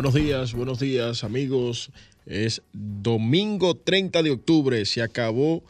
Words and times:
Buenos 0.00 0.14
días, 0.14 0.54
buenos 0.54 0.80
días 0.80 1.24
amigos. 1.24 1.90
Es 2.24 2.62
domingo 2.72 3.74
30 3.74 4.22
de 4.22 4.30
octubre. 4.30 4.82
Se 4.86 5.02
acabó 5.02 5.62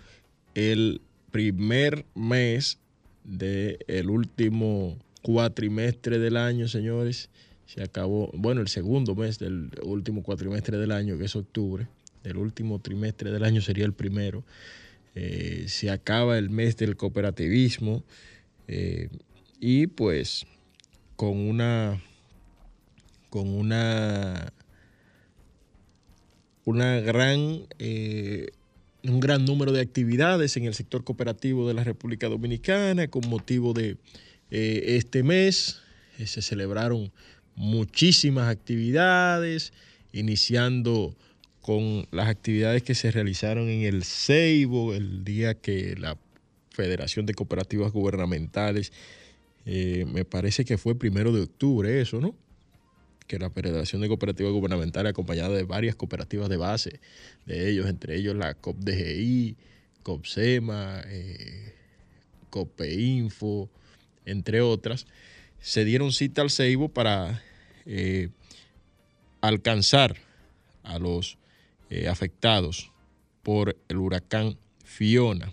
el 0.54 1.00
primer 1.32 2.06
mes 2.14 2.78
del 3.24 4.08
último 4.08 4.96
cuatrimestre 5.22 6.20
del 6.20 6.36
año, 6.36 6.68
señores. 6.68 7.28
Se 7.66 7.82
acabó, 7.82 8.30
bueno, 8.32 8.60
el 8.60 8.68
segundo 8.68 9.16
mes 9.16 9.41
del 9.41 9.68
último 9.82 10.22
cuatrimestre 10.22 10.78
del 10.78 10.92
año, 10.92 11.18
que 11.18 11.24
es 11.24 11.34
octubre. 11.34 11.88
El 12.22 12.36
último 12.36 12.78
trimestre 12.78 13.32
del 13.32 13.42
año 13.42 13.60
sería 13.60 13.84
el 13.84 13.94
primero. 13.94 14.44
Eh, 15.16 15.64
se 15.66 15.91
acaba 15.91 16.38
el 16.38 16.50
mes 16.50 16.76
del 16.76 16.97
cooperativismo. 16.97 18.04
Eh, 18.68 19.08
y 19.58 19.88
pues 19.88 20.47
con 21.16 21.36
una 21.36 22.00
con 23.30 23.48
una, 23.48 24.52
una 26.64 27.00
gran, 27.00 27.62
eh, 27.78 28.50
un 29.04 29.20
gran 29.20 29.44
número 29.44 29.72
de 29.72 29.80
actividades 29.80 30.56
en 30.56 30.64
el 30.64 30.74
sector 30.74 31.04
cooperativo 31.04 31.66
de 31.66 31.74
la 31.74 31.84
República 31.84 32.28
Dominicana 32.28 33.08
con 33.08 33.28
motivo 33.30 33.72
de 33.72 33.97
eh, 34.50 34.97
este 34.97 35.22
mes. 35.22 35.78
Eh, 36.18 36.27
se 36.27 36.42
celebraron 36.42 37.12
muchísimas 37.54 38.48
actividades, 38.48 39.72
iniciando 40.12 41.15
con 41.60 42.06
las 42.10 42.28
actividades 42.28 42.83
que 42.83 42.97
se 42.97 43.12
realizaron 43.12 43.68
en 43.68 43.83
el 43.83 44.03
Ceibo, 44.03 44.92
el 44.92 45.24
día 45.24 45.54
que 45.54 45.94
la 45.97 46.18
Federación 46.71 47.26
de 47.26 47.34
Cooperativas 47.34 47.92
Gubernamentales, 47.92 48.92
me 49.66 50.24
parece 50.24 50.65
que 50.65 50.78
fue 50.78 50.98
primero 50.98 51.33
de 51.33 51.42
octubre 51.42 52.00
eso, 52.00 52.21
¿no? 52.21 52.34
Que 53.30 53.38
la 53.38 53.48
Federación 53.48 54.03
de 54.03 54.09
Cooperativas 54.09 54.53
Gubernamentales, 54.53 55.10
acompañada 55.10 55.54
de 55.54 55.62
varias 55.62 55.94
cooperativas 55.94 56.48
de 56.48 56.56
base 56.56 56.98
de 57.47 57.71
ellos, 57.71 57.88
entre 57.88 58.16
ellos 58.16 58.34
la 58.34 58.54
COPDGI, 58.54 59.56
COPSEMA, 60.03 61.00
eh, 61.06 61.72
COPEINFO, 62.50 63.71
entre 64.24 64.62
otras, 64.62 65.06
se 65.60 65.84
dieron 65.84 66.10
cita 66.10 66.42
al 66.42 66.50
CEIBO 66.50 66.88
para 66.88 67.41
eh, 67.86 68.30
alcanzar 69.41 70.16
a 70.83 70.98
los 70.98 71.38
eh, 71.88 72.09
afectados 72.09 72.91
por 73.44 73.76
el 73.88 73.98
huracán 73.98 74.59
Fiona. 74.83 75.53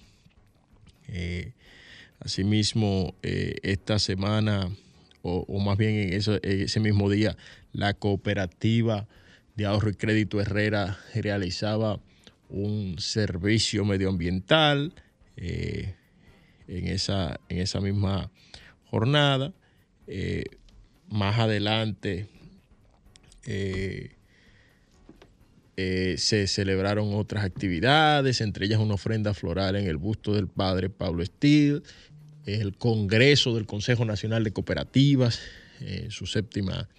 Asimismo, 2.20 3.14
esta 3.22 4.00
semana, 4.00 4.72
o, 5.22 5.60
más 5.60 5.78
bien 5.78 5.96
en 5.96 6.14
ese 6.14 6.80
mismo 6.80 7.10
día, 7.10 7.36
la 7.74 7.94
cooperativa 7.94 9.08
de 9.56 9.66
ahorro 9.66 9.90
y 9.90 9.96
crédito 9.96 10.40
Herrera 10.40 10.98
realizaba 11.14 12.00
un 12.50 12.96
servicio 13.00 13.84
medioambiental 13.84 14.94
en, 15.36 15.96
esa, 16.68 17.40
en 17.50 17.60
esa 17.60 17.82
misma 17.82 18.32
jornada. 18.86 19.54
más 21.10 21.40
adelante 21.40 22.28
eh, 23.48 24.12
eh, 25.80 26.16
se 26.18 26.48
celebraron 26.48 27.14
otras 27.14 27.46
actividades, 27.46 28.42
entre 28.42 28.66
ellas 28.66 28.80
una 28.80 28.96
ofrenda 28.96 29.34
floral 29.36 29.76
en 29.76 29.88
el 29.88 29.98
busto 29.98 30.34
del 30.34 30.48
padre 30.48 30.90
Pablo 30.90 31.22
Estil, 31.22 31.84
el 32.48 32.76
Congreso 32.78 33.54
del 33.54 33.66
Consejo 33.66 34.06
Nacional 34.06 34.44
de 34.44 34.52
Cooperativas, 34.52 35.40
eh, 35.82 36.08
su 36.10 36.26
séptima 36.26 36.90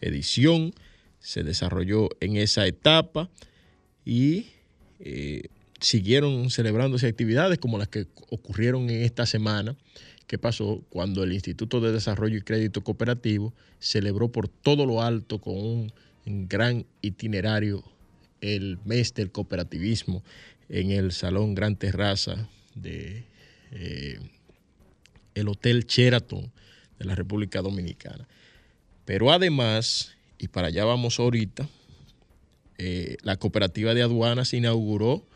edición, 0.00 0.74
se 1.18 1.42
desarrolló 1.42 2.08
en 2.20 2.36
esa 2.36 2.66
etapa 2.66 3.30
y 4.04 4.46
siguieron 5.80 6.50
celebrándose 6.50 7.08
actividades 7.08 7.58
como 7.58 7.76
las 7.76 7.88
que 7.88 8.06
ocurrieron 8.30 8.88
en 8.88 9.02
esta 9.02 9.26
semana 9.26 9.76
¿Qué 10.32 10.38
pasó 10.38 10.82
cuando 10.88 11.24
el 11.24 11.34
Instituto 11.34 11.82
de 11.82 11.92
Desarrollo 11.92 12.38
y 12.38 12.40
Crédito 12.40 12.82
Cooperativo 12.82 13.52
celebró 13.80 14.32
por 14.32 14.48
todo 14.48 14.86
lo 14.86 15.02
alto 15.02 15.38
con 15.42 15.54
un 15.54 16.48
gran 16.48 16.86
itinerario 17.02 17.84
el 18.40 18.78
mes 18.86 19.12
del 19.12 19.30
cooperativismo 19.30 20.24
en 20.70 20.90
el 20.90 21.12
Salón 21.12 21.54
Gran 21.54 21.76
Terraza 21.76 22.48
de 22.74 23.26
eh, 23.72 24.20
el 25.34 25.48
Hotel 25.48 25.86
Sheraton 25.86 26.52
de 26.98 27.04
la 27.04 27.14
República 27.14 27.62
Dominicana. 27.62 28.26
Pero 29.04 29.32
además, 29.32 30.12
y 30.38 30.48
para 30.48 30.68
allá 30.68 30.84
vamos 30.84 31.18
ahorita, 31.18 31.68
eh, 32.78 33.16
la 33.22 33.36
cooperativa 33.36 33.94
de 33.94 34.02
aduanas 34.02 34.54
inauguró 34.54 35.26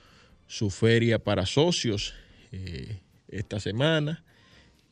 su 0.47 0.71
feria 0.71 1.19
para 1.19 1.47
socios 1.47 2.15
eh, 2.53 3.01
esta 3.29 3.61
semana 3.61 4.25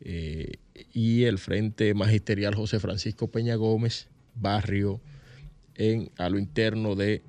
eh, 0.01 0.55
y 0.93 1.25
el 1.25 1.39
Frente 1.39 1.95
Magisterial 1.95 2.55
José 2.55 2.81
Francisco 2.81 3.29
Peña 3.29 3.55
Gómez, 3.55 4.09
barrio 4.35 5.00
en, 5.77 6.11
a 6.17 6.29
lo 6.29 6.39
interno 6.39 6.95
de 6.95 7.23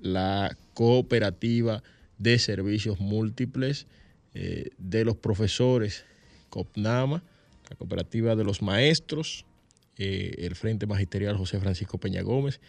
la 0.00 0.56
cooperativa 0.72 1.82
de 2.16 2.38
servicios 2.38 3.00
múltiples 3.00 3.86
de 4.32 5.04
los 5.04 5.16
profesores 5.16 6.06
COPNAMA, 6.56 7.22
la 7.68 7.76
cooperativa 7.76 8.34
de 8.34 8.44
los 8.44 8.62
maestros, 8.62 9.44
el 9.98 10.54
Frente 10.54 10.86
Magisterial 10.86 11.36
José 11.36 11.60
Francisco 11.60 11.98
Peña 11.98 12.22
Gómez, 12.22 12.60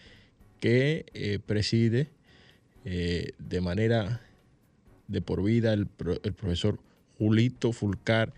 que 0.59 1.41
preside 1.45 2.09
de 2.83 3.61
manera 3.61 4.21
de 5.07 5.21
por 5.21 5.41
vida 5.43 5.73
el, 5.73 5.87
profesor 5.87 6.79
Julito 7.17 7.71
Fulcar 7.71 8.33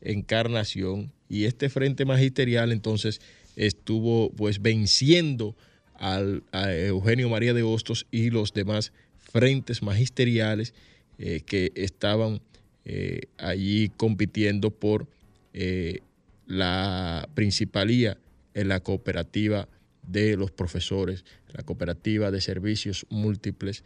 encarnación. 0.00 1.12
Y 1.28 1.44
este 1.44 1.68
frente 1.68 2.04
magisterial 2.04 2.72
entonces 2.72 3.20
estuvo 3.56 4.30
pues 4.30 4.62
venciendo 4.62 5.56
al, 5.94 6.42
a 6.52 6.72
Eugenio 6.72 7.28
María 7.28 7.54
de 7.54 7.62
Hostos 7.62 8.06
y 8.10 8.30
los 8.30 8.52
demás 8.52 8.92
frentes 9.18 9.82
magisteriales 9.82 10.74
eh, 11.18 11.40
que 11.44 11.72
estaban 11.74 12.40
eh, 12.84 13.22
allí 13.38 13.90
compitiendo 13.96 14.70
por 14.70 15.08
eh, 15.52 16.00
la 16.46 17.28
principalía 17.34 18.18
en 18.54 18.68
la 18.68 18.80
cooperativa 18.80 19.68
de 20.02 20.36
los 20.36 20.50
profesores, 20.50 21.24
la 21.52 21.62
cooperativa 21.62 22.30
de 22.30 22.40
servicios 22.40 23.06
múltiples 23.08 23.84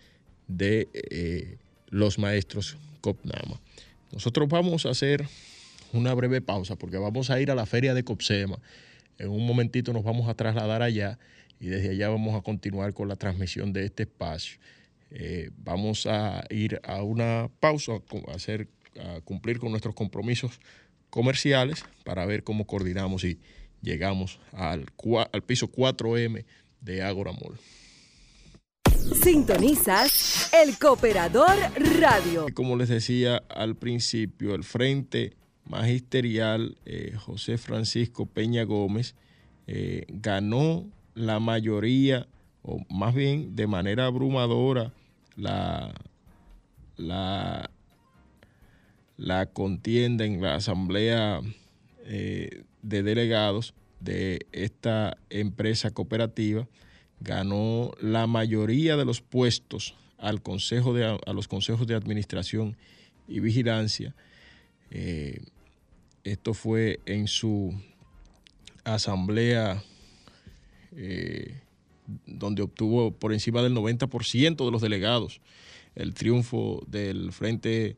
de 0.49 1.59
los 1.91 2.19
maestros 2.19 2.77
COPNAMA. 3.01 3.61
Nosotros 4.13 4.49
vamos 4.49 4.87
a 4.87 4.91
hacer 4.91 5.27
una 5.93 6.15
breve 6.15 6.41
pausa 6.41 6.77
porque 6.77 6.99
vamos 6.99 7.31
a 7.31 7.41
ir 7.41 7.51
a 7.51 7.55
la 7.55 7.67
feria 7.67 7.95
de 7.95 8.05
Copsema. 8.05 8.59
En 9.19 9.29
un 9.29 9.47
momentito 9.47 9.93
nos 9.93 10.05
vamos 10.05 10.29
a 10.29 10.35
trasladar 10.35 10.83
allá 10.83 11.19
y 11.61 11.67
desde 11.67 11.91
allá 11.91 12.09
vamos 12.09 12.35
a 12.35 12.43
continuar 12.43 12.95
con 12.95 13.09
la 13.09 13.17
transmisión 13.17 13.73
de 13.73 13.85
este 13.85 14.05
espacio. 14.05 14.59
Eh, 15.11 15.51
vamos 15.57 16.07
a 16.07 16.45
ir 16.51 16.81
a 16.85 17.03
una 17.03 17.51
pausa, 17.61 17.93
a, 17.93 18.33
hacer, 18.35 18.69
a 18.99 19.21
cumplir 19.21 19.59
con 19.59 19.71
nuestros 19.71 19.95
compromisos 19.95 20.61
comerciales 21.11 21.85
para 22.05 22.27
ver 22.27 22.45
cómo 22.45 22.67
coordinamos 22.67 23.25
y 23.25 23.39
llegamos 23.83 24.41
al, 24.53 24.87
al 25.33 25.43
piso 25.43 25.71
4M 25.71 26.45
de 26.81 27.03
Agora 27.03 27.33
Mall. 27.33 27.59
Sintonizas 29.23 30.53
el 30.53 30.79
Cooperador 30.79 31.57
Radio. 31.99 32.47
Como 32.55 32.77
les 32.77 32.89
decía 32.89 33.43
al 33.49 33.75
principio, 33.77 34.55
el 34.55 34.65
Frente 34.65 35.35
magisterial 35.65 36.77
eh, 36.85 37.15
José 37.17 37.59
Francisco 37.59 38.27
Peña 38.27 38.65
Gómez 38.65 39.15
eh, 39.67 40.05
ganó 40.09 40.87
la 41.15 41.41
mayoría, 41.41 42.27
o 42.63 42.81
más 42.91 43.15
bien 43.15 43.55
de 43.57 43.67
manera 43.67 44.07
abrumadora, 44.07 44.93
la, 45.37 45.95
la, 46.97 47.71
la 49.19 49.45
contienda 49.45 50.25
en 50.25 50.41
la 50.41 50.55
asamblea 50.55 51.43
eh, 52.07 52.63
de 52.81 53.03
delegados 53.03 53.75
de 54.01 54.47
esta 54.53 55.19
empresa 55.29 55.91
cooperativa, 55.91 56.67
ganó 57.21 57.91
la 58.01 58.27
mayoría 58.27 58.97
de 58.97 59.05
los 59.05 59.21
puestos 59.21 59.95
al 60.17 60.41
consejo 60.41 60.95
de, 60.95 61.05
a 61.05 61.33
los 61.35 61.49
consejos 61.49 61.87
de 61.87 61.95
administración 61.95 62.77
y 63.27 63.41
vigilancia. 63.41 64.15
Esto 66.25 66.55
fue 66.55 67.01
en 67.07 67.27
su 67.27 67.75
asamblea 68.85 69.83
eh, 70.97 71.61
donde 72.27 72.63
obtuvo 72.63 73.13
por 73.13 73.33
encima 73.33 73.63
del 73.63 73.75
90% 73.75 74.65
de 74.65 74.71
los 74.71 74.83
delegados. 74.83 75.41
El 75.95 76.15
triunfo 76.15 76.83
del 76.87 77.33
Frente 77.33 77.97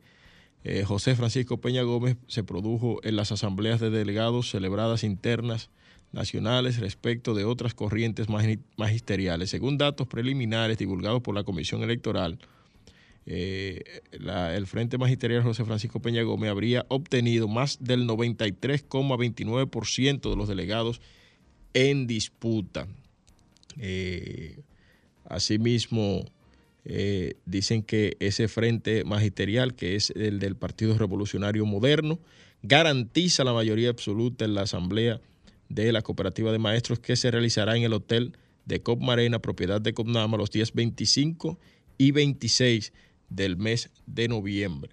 eh, 0.65 0.85
José 0.85 1.17
Francisco 1.17 1.61
Peña 1.61 1.83
Gómez 1.83 2.17
se 2.27 2.45
produjo 2.45 3.01
en 3.03 3.17
las 3.17 3.33
asambleas 3.33 3.81
de 3.81 3.91
delegados 3.91 4.51
celebradas 4.51 5.05
internas 5.05 5.71
nacionales 6.13 6.79
respecto 6.79 7.35
de 7.35 7.45
otras 7.45 7.75
corrientes 7.75 8.29
magisteriales. 8.77 9.51
Según 9.51 9.79
datos 9.79 10.07
preliminares 10.07 10.79
divulgados 10.79 11.23
por 11.23 11.35
la 11.35 11.43
Comisión 11.45 11.83
Electoral, 11.83 12.39
eh, 13.27 14.01
el 14.11 14.67
Frente 14.67 14.99
Magisterial 14.99 15.43
José 15.43 15.65
Francisco 15.65 16.01
Peña 16.01 16.23
Gómez 16.23 16.51
habría 16.51 16.85
obtenido 16.89 17.47
más 17.49 17.79
del 17.81 18.09
93,29% 18.09 20.31
de 20.31 20.37
los 20.37 20.49
delegados 20.49 21.01
en 21.75 22.07
disputa. 22.07 22.87
Eh, 23.79 24.61
asimismo, 25.25 26.25
eh, 26.85 27.35
dicen 27.45 27.83
que 27.83 28.17
ese 28.21 28.49
Frente 28.49 29.05
Magisterial, 29.05 29.75
que 29.75 29.97
es 29.97 30.11
el 30.11 30.39
del 30.39 30.57
Partido 30.57 30.97
Revolucionario 30.97 31.67
Moderno, 31.67 32.19
garantiza 32.63 33.45
la 33.45 33.53
mayoría 33.53 33.91
absoluta 33.91 34.45
en 34.45 34.55
la 34.55 34.63
Asamblea 34.63 35.21
de 35.69 35.93
la 35.93 36.03
Cooperativa 36.03 36.53
de 36.53 36.59
Maestros 36.59 36.99
que 36.99 37.17
se 37.17 37.31
realizará 37.31 37.77
en 37.77 37.85
el 37.85 37.93
Hotel 37.93 38.37
de 38.65 38.83
Cop 38.83 39.01
Marena, 39.01 39.41
propiedad 39.41 39.81
de 39.81 39.95
Copnama, 39.95 40.37
los 40.37 40.51
días 40.51 40.73
25 40.73 41.59
y 41.99 42.13
26 42.13 42.93
del 43.29 43.57
mes 43.57 43.91
de 44.07 44.29
noviembre. 44.29 44.93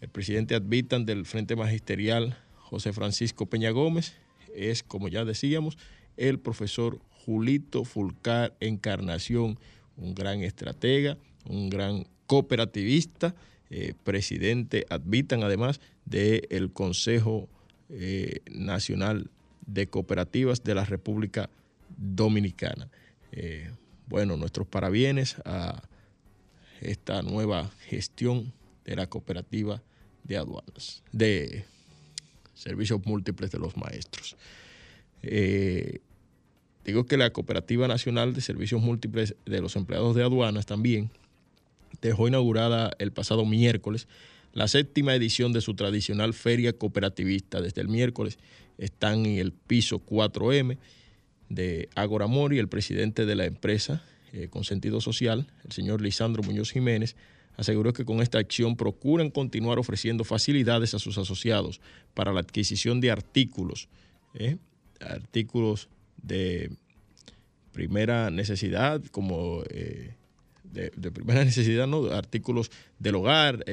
El 0.00 0.08
presidente 0.08 0.54
advitan 0.54 1.06
del 1.06 1.26
Frente 1.26 1.54
Magisterial, 1.54 2.36
José 2.56 2.92
Francisco 2.92 3.46
Peña 3.46 3.70
Gómez, 3.70 4.14
es, 4.54 4.82
como 4.82 5.08
ya 5.08 5.24
decíamos, 5.24 5.78
el 6.16 6.38
profesor 6.38 7.00
Julito 7.10 7.84
Fulcar 7.84 8.56
Encarnación, 8.60 9.58
un 9.96 10.14
gran 10.14 10.42
estratega, 10.42 11.16
un 11.48 11.70
gran 11.70 12.06
cooperativista, 12.26 13.34
eh, 13.70 13.94
presidente, 14.04 14.86
advitan 14.90 15.42
además 15.42 15.80
del 16.04 16.72
Consejo 16.72 17.48
eh, 17.88 18.40
Nacional 18.50 19.30
de 19.66 19.86
Cooperativas 19.88 20.62
de 20.64 20.74
la 20.74 20.84
República 20.84 21.48
Dominicana. 21.96 22.90
Eh, 23.32 23.70
bueno, 24.08 24.36
nuestros 24.36 24.66
parabienes 24.66 25.36
a 25.44 25.82
esta 26.80 27.22
nueva 27.22 27.70
gestión 27.88 28.52
de 28.84 28.96
la 28.96 29.08
cooperativa 29.08 29.82
de 30.24 30.36
aduanas, 30.36 31.02
de 31.12 31.64
servicios 32.54 33.00
múltiples 33.04 33.50
de 33.50 33.58
los 33.58 33.76
maestros. 33.76 34.36
Digo 36.84 37.04
que 37.06 37.16
la 37.16 37.30
Cooperativa 37.30 37.88
Nacional 37.88 38.34
de 38.34 38.40
Servicios 38.40 38.80
Múltiples 38.82 39.36
de 39.44 39.60
los 39.60 39.76
Empleados 39.76 40.14
de 40.14 40.22
Aduanas 40.22 40.66
también 40.66 41.10
dejó 42.00 42.28
inaugurada 42.28 42.90
el 42.98 43.12
pasado 43.12 43.44
miércoles 43.44 44.08
la 44.52 44.68
séptima 44.68 45.14
edición 45.14 45.52
de 45.52 45.60
su 45.60 45.74
tradicional 45.74 46.34
feria 46.34 46.72
cooperativista. 46.74 47.60
Desde 47.60 47.80
el 47.80 47.88
miércoles 47.88 48.38
están 48.78 49.24
en 49.26 49.38
el 49.38 49.52
piso 49.52 50.04
4M 50.04 50.78
de 51.48 51.88
Agora 51.94 52.26
Mori, 52.26 52.58
el 52.58 52.68
presidente 52.68 53.26
de 53.26 53.34
la 53.34 53.46
empresa 53.46 54.02
eh, 54.32 54.48
con 54.48 54.64
sentido 54.64 55.00
social, 55.00 55.46
el 55.64 55.72
señor 55.72 56.00
Lisandro 56.00 56.42
Muñoz 56.42 56.72
Jiménez, 56.72 57.16
aseguró 57.56 57.92
que 57.92 58.06
con 58.06 58.22
esta 58.22 58.38
acción 58.38 58.76
procuran 58.76 59.30
continuar 59.30 59.78
ofreciendo 59.78 60.24
facilidades 60.24 60.94
a 60.94 60.98
sus 60.98 61.18
asociados 61.18 61.82
para 62.14 62.32
la 62.32 62.40
adquisición 62.40 63.00
de 63.02 63.10
artículos, 63.10 63.88
eh, 64.34 64.56
artículos 65.00 65.88
de 66.22 66.70
primera 67.72 68.30
necesidad, 68.30 69.02
como 69.10 69.62
eh, 69.70 70.14
de, 70.64 70.90
primera 71.10 71.44
necesidad, 71.44 71.86
¿no? 71.86 72.06
artículos 72.06 72.70
del 72.98 73.16
hogar, 73.16 73.64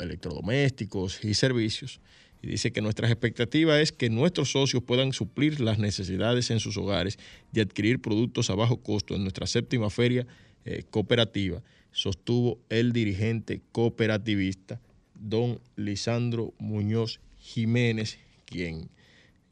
electrodomésticos 0.00 1.24
y 1.24 1.34
servicios. 1.34 2.00
Y 2.42 2.48
dice 2.48 2.72
que 2.72 2.82
nuestra 2.82 3.08
expectativa 3.08 3.80
es 3.80 3.90
que 3.90 4.10
nuestros 4.10 4.52
socios 4.52 4.82
puedan 4.82 5.12
suplir 5.12 5.60
las 5.60 5.78
necesidades 5.78 6.50
en 6.50 6.60
sus 6.60 6.76
hogares 6.76 7.18
de 7.52 7.62
adquirir 7.62 8.00
productos 8.00 8.50
a 8.50 8.54
bajo 8.54 8.82
costo 8.82 9.14
en 9.14 9.22
nuestra 9.22 9.46
séptima 9.46 9.88
feria 9.88 10.26
eh, 10.66 10.82
cooperativa, 10.90 11.62
sostuvo 11.90 12.58
el 12.68 12.92
dirigente 12.92 13.62
cooperativista 13.72 14.80
don 15.14 15.60
Lisandro 15.76 16.52
Muñoz 16.58 17.20
Jiménez, 17.38 18.18
quien, 18.44 18.90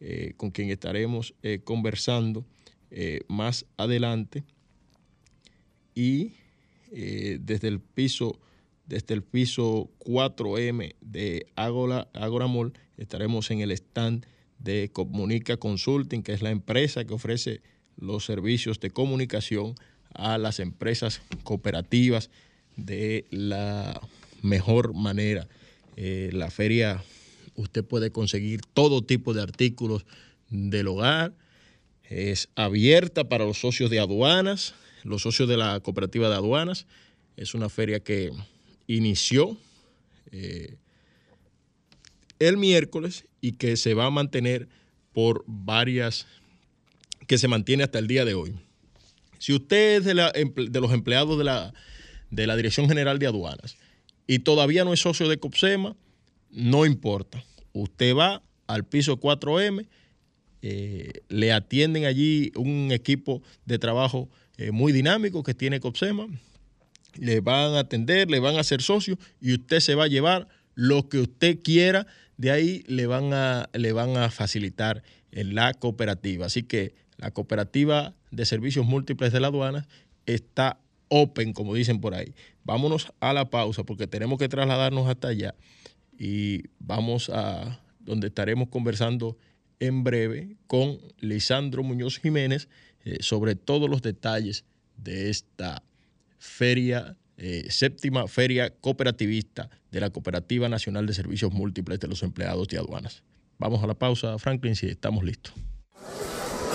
eh, 0.05 0.35
con 0.37 0.51
quien 0.51 0.69
estaremos 0.71 1.35
eh, 1.43 1.61
conversando 1.63 2.45
más 3.27 3.65
adelante. 3.79 4.45
Y 5.95 6.35
desde 6.91 7.69
el 7.69 7.81
piso 7.81 8.39
desde 8.87 9.15
el 9.15 9.23
piso 9.23 9.91
4M 10.01 10.97
de 11.01 11.47
Agora, 11.57 12.09
Agora 12.13 12.47
Mall. 12.47 12.75
Estaremos 12.99 13.51
en 13.51 13.61
el 13.61 13.71
stand 13.71 14.27
de 14.59 14.91
Comunica 14.93 15.57
Consulting, 15.57 16.23
que 16.23 16.35
es 16.35 16.43
la 16.43 16.51
empresa 16.51 17.05
que 17.05 17.15
ofrece 17.15 17.63
los 17.97 18.27
servicios 18.27 18.81
de 18.81 18.91
comunicación 18.91 19.75
a 20.13 20.37
las 20.37 20.61
empresas 20.61 21.23
cooperativas 21.43 22.29
de 22.77 23.25
la 23.31 23.99
mejor 24.43 24.95
manera. 24.95 25.49
Eh, 25.97 26.31
la 26.33 26.51
feria 26.51 27.03
usted 27.55 27.85
puede 27.85 28.11
conseguir 28.11 28.61
todo 28.73 29.03
tipo 29.03 29.35
de 29.35 29.43
artículos 29.43 30.05
del 30.49 30.89
hogar. 30.89 31.35
Es 32.03 32.49
abierta 32.55 33.29
para 33.29 33.45
los 33.45 33.59
socios 33.61 33.91
de 33.91 34.01
aduanas, 34.01 34.75
los 35.05 35.23
socios 35.23 35.49
de 35.49 35.57
la 35.57 35.81
cooperativa 35.81 36.29
de 36.29 36.37
aduanas. 36.37 36.87
Es 37.37 37.55
una 37.55 37.69
feria 37.69 38.01
que 38.01 38.31
inició 38.87 39.57
eh, 40.31 40.77
el 42.39 42.57
miércoles 42.57 43.27
y 43.41 43.53
que 43.53 43.77
se 43.77 43.95
va 43.95 44.07
a 44.07 44.11
mantener 44.11 44.69
por 45.13 45.45
varias, 45.47 46.27
que 47.27 47.39
se 47.39 47.49
mantiene 47.49 47.85
hasta 47.85 47.99
el 47.99 48.07
día 48.07 48.25
de 48.25 48.35
hoy. 48.35 48.55
Si 49.39 49.53
usted 49.53 49.97
es 49.97 50.05
de, 50.05 50.81
los 50.81 50.93
empleados 50.93 51.37
de 51.39 51.45
la, 51.45 51.75
de 52.31 52.47
la 52.47 52.57
Dirección 52.57 52.89
General 52.89 53.19
de 53.19 53.27
Aduanas 53.27 53.77
y 54.27 54.41
todavía 54.41 54.85
no 54.85 54.93
es 54.93 55.01
socio 55.01 55.29
de 55.29 55.39
COPSEMA, 55.39 55.97
no 56.53 56.87
importa. 56.87 57.45
Usted 57.73 58.15
va 58.15 58.43
al 58.67 58.85
piso 58.85 59.19
4M, 59.19 59.89
eh, 60.63 61.23
le 61.29 61.53
atienden 61.53 62.05
allí 62.05 62.53
un 62.55 62.93
equipo 62.93 63.43
de 63.65 63.79
trabajo 63.79 64.29
eh, 64.59 64.71
muy 64.71 64.93
dinámico 64.93 65.43
que 65.43 65.55
tiene 65.55 65.81
COPSEMA, 65.81 66.29
le 67.17 67.41
van 67.41 67.75
a 67.75 67.81
atender, 67.81 68.31
le 68.31 68.39
van 68.39 68.57
a 68.57 68.61
hacer 68.61 68.81
socio 68.81 69.19
y 69.41 69.55
usted 69.55 69.81
se 69.81 69.95
va 69.95 70.05
a 70.05 70.09
llevar 70.09 70.49
lo 70.75 71.09
que 71.09 71.19
usted 71.19 71.59
quiera, 71.63 72.07
de 72.37 72.51
ahí 72.51 72.85
le 72.87 73.07
van 73.07 73.35
a, 73.35 73.69
le 73.73 73.93
van 73.93 74.17
a 74.17 74.31
facilitar 74.31 75.03
en 75.33 75.55
la 75.55 75.75
cooperativa. 75.75 76.47
Así 76.47 76.63
que 76.63 76.95
la 77.17 77.31
cooperativa 77.31 78.15
de 78.31 78.47
servicios 78.47 78.87
múltiples 78.87 79.33
de 79.33 79.41
la 79.41 79.49
aduana 79.49 79.87
está 80.27 80.79
open, 81.09 81.53
como 81.53 81.75
dicen 81.75 82.01
por 82.01 82.15
ahí. 82.15 82.35
Vámonos 82.65 83.13
a 83.21 83.33
la 83.33 83.51
pausa 83.51 83.85
porque 83.85 84.07
tenemos 84.07 84.39
que 84.39 84.49
trasladarnos 84.49 85.09
hasta 85.09 85.29
allá 85.29 85.55
y 86.23 86.71
vamos 86.79 87.31
a 87.31 87.81
donde 87.99 88.29
estaremos 88.29 88.69
conversando 88.69 89.37
en 89.81 90.05
breve 90.05 90.55
con 90.69 91.01
Lisandro 91.19 91.83
Muñoz 91.83 92.21
Jiménez 92.21 92.69
eh, 93.05 93.17
sobre 93.23 93.57
todos 93.57 93.91
los 93.91 94.03
detalles 94.03 94.65
de 94.97 95.31
esta 95.31 95.83
feria, 96.39 97.17
eh, 97.39 97.67
séptima 97.71 98.29
feria 98.29 98.71
cooperativista 98.71 99.69
de 99.91 99.99
la 99.99 100.11
Cooperativa 100.11 100.69
Nacional 100.69 101.07
de 101.07 101.15
Servicios 101.15 101.53
Múltiples 101.53 101.99
de 101.99 102.07
los 102.07 102.23
Empleados 102.23 102.69
de 102.69 102.79
Aduanas. 102.79 103.25
Vamos 103.59 103.83
a 103.83 103.89
la 103.89 103.95
pausa, 103.95 104.39
Franklin, 104.39 104.77
si 104.77 104.87
estamos 104.87 105.25
listos. 105.25 105.53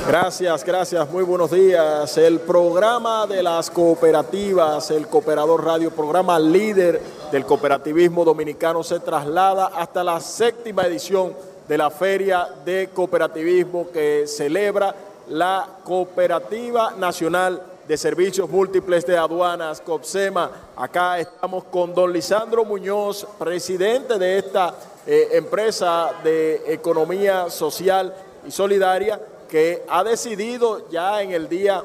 Gracias, 0.07 0.63
gracias, 0.63 1.09
muy 1.09 1.25
buenos 1.25 1.51
días. 1.51 2.17
El 2.17 2.39
programa 2.39 3.27
de 3.27 3.43
las 3.43 3.69
cooperativas, 3.69 4.89
el 4.89 5.05
Cooperador 5.07 5.65
Radio, 5.65 5.91
programa 5.91 6.39
líder 6.39 7.01
del 7.29 7.45
cooperativismo 7.45 8.23
dominicano, 8.23 8.83
se 8.83 9.01
traslada 9.01 9.65
hasta 9.65 10.05
la 10.05 10.21
séptima 10.21 10.85
edición 10.85 11.33
de 11.67 11.77
la 11.77 11.89
Feria 11.89 12.47
de 12.63 12.89
Cooperativismo 12.93 13.91
que 13.91 14.23
celebra 14.27 14.95
la 15.27 15.67
Cooperativa 15.83 16.91
Nacional 16.97 17.61
de 17.85 17.97
Servicios 17.97 18.49
Múltiples 18.49 19.05
de 19.05 19.17
Aduanas, 19.17 19.81
COPSEMA. 19.81 20.49
Acá 20.77 21.19
estamos 21.19 21.65
con 21.65 21.93
don 21.93 22.13
Lisandro 22.13 22.63
Muñoz, 22.63 23.27
presidente 23.37 24.17
de 24.17 24.37
esta 24.37 24.73
eh, 25.05 25.27
empresa 25.33 26.11
de 26.23 26.63
economía 26.65 27.49
social 27.49 28.15
y 28.47 28.51
solidaria, 28.51 29.19
que 29.49 29.83
ha 29.87 30.03
decidido 30.03 30.89
ya 30.89 31.21
en 31.21 31.31
el 31.31 31.47
día, 31.47 31.83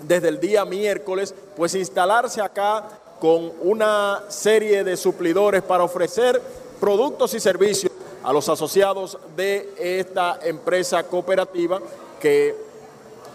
desde 0.00 0.28
el 0.28 0.40
día 0.40 0.64
miércoles, 0.64 1.34
pues 1.56 1.74
instalarse 1.74 2.40
acá 2.40 2.84
con 3.20 3.52
una 3.60 4.22
serie 4.28 4.82
de 4.82 4.96
suplidores 4.96 5.62
para 5.62 5.84
ofrecer 5.84 6.40
productos 6.80 7.34
y 7.34 7.40
servicios 7.40 7.92
a 8.22 8.32
los 8.32 8.48
asociados 8.48 9.18
de 9.36 9.72
esta 9.78 10.38
empresa 10.42 11.02
cooperativa 11.04 11.80
que 12.18 12.54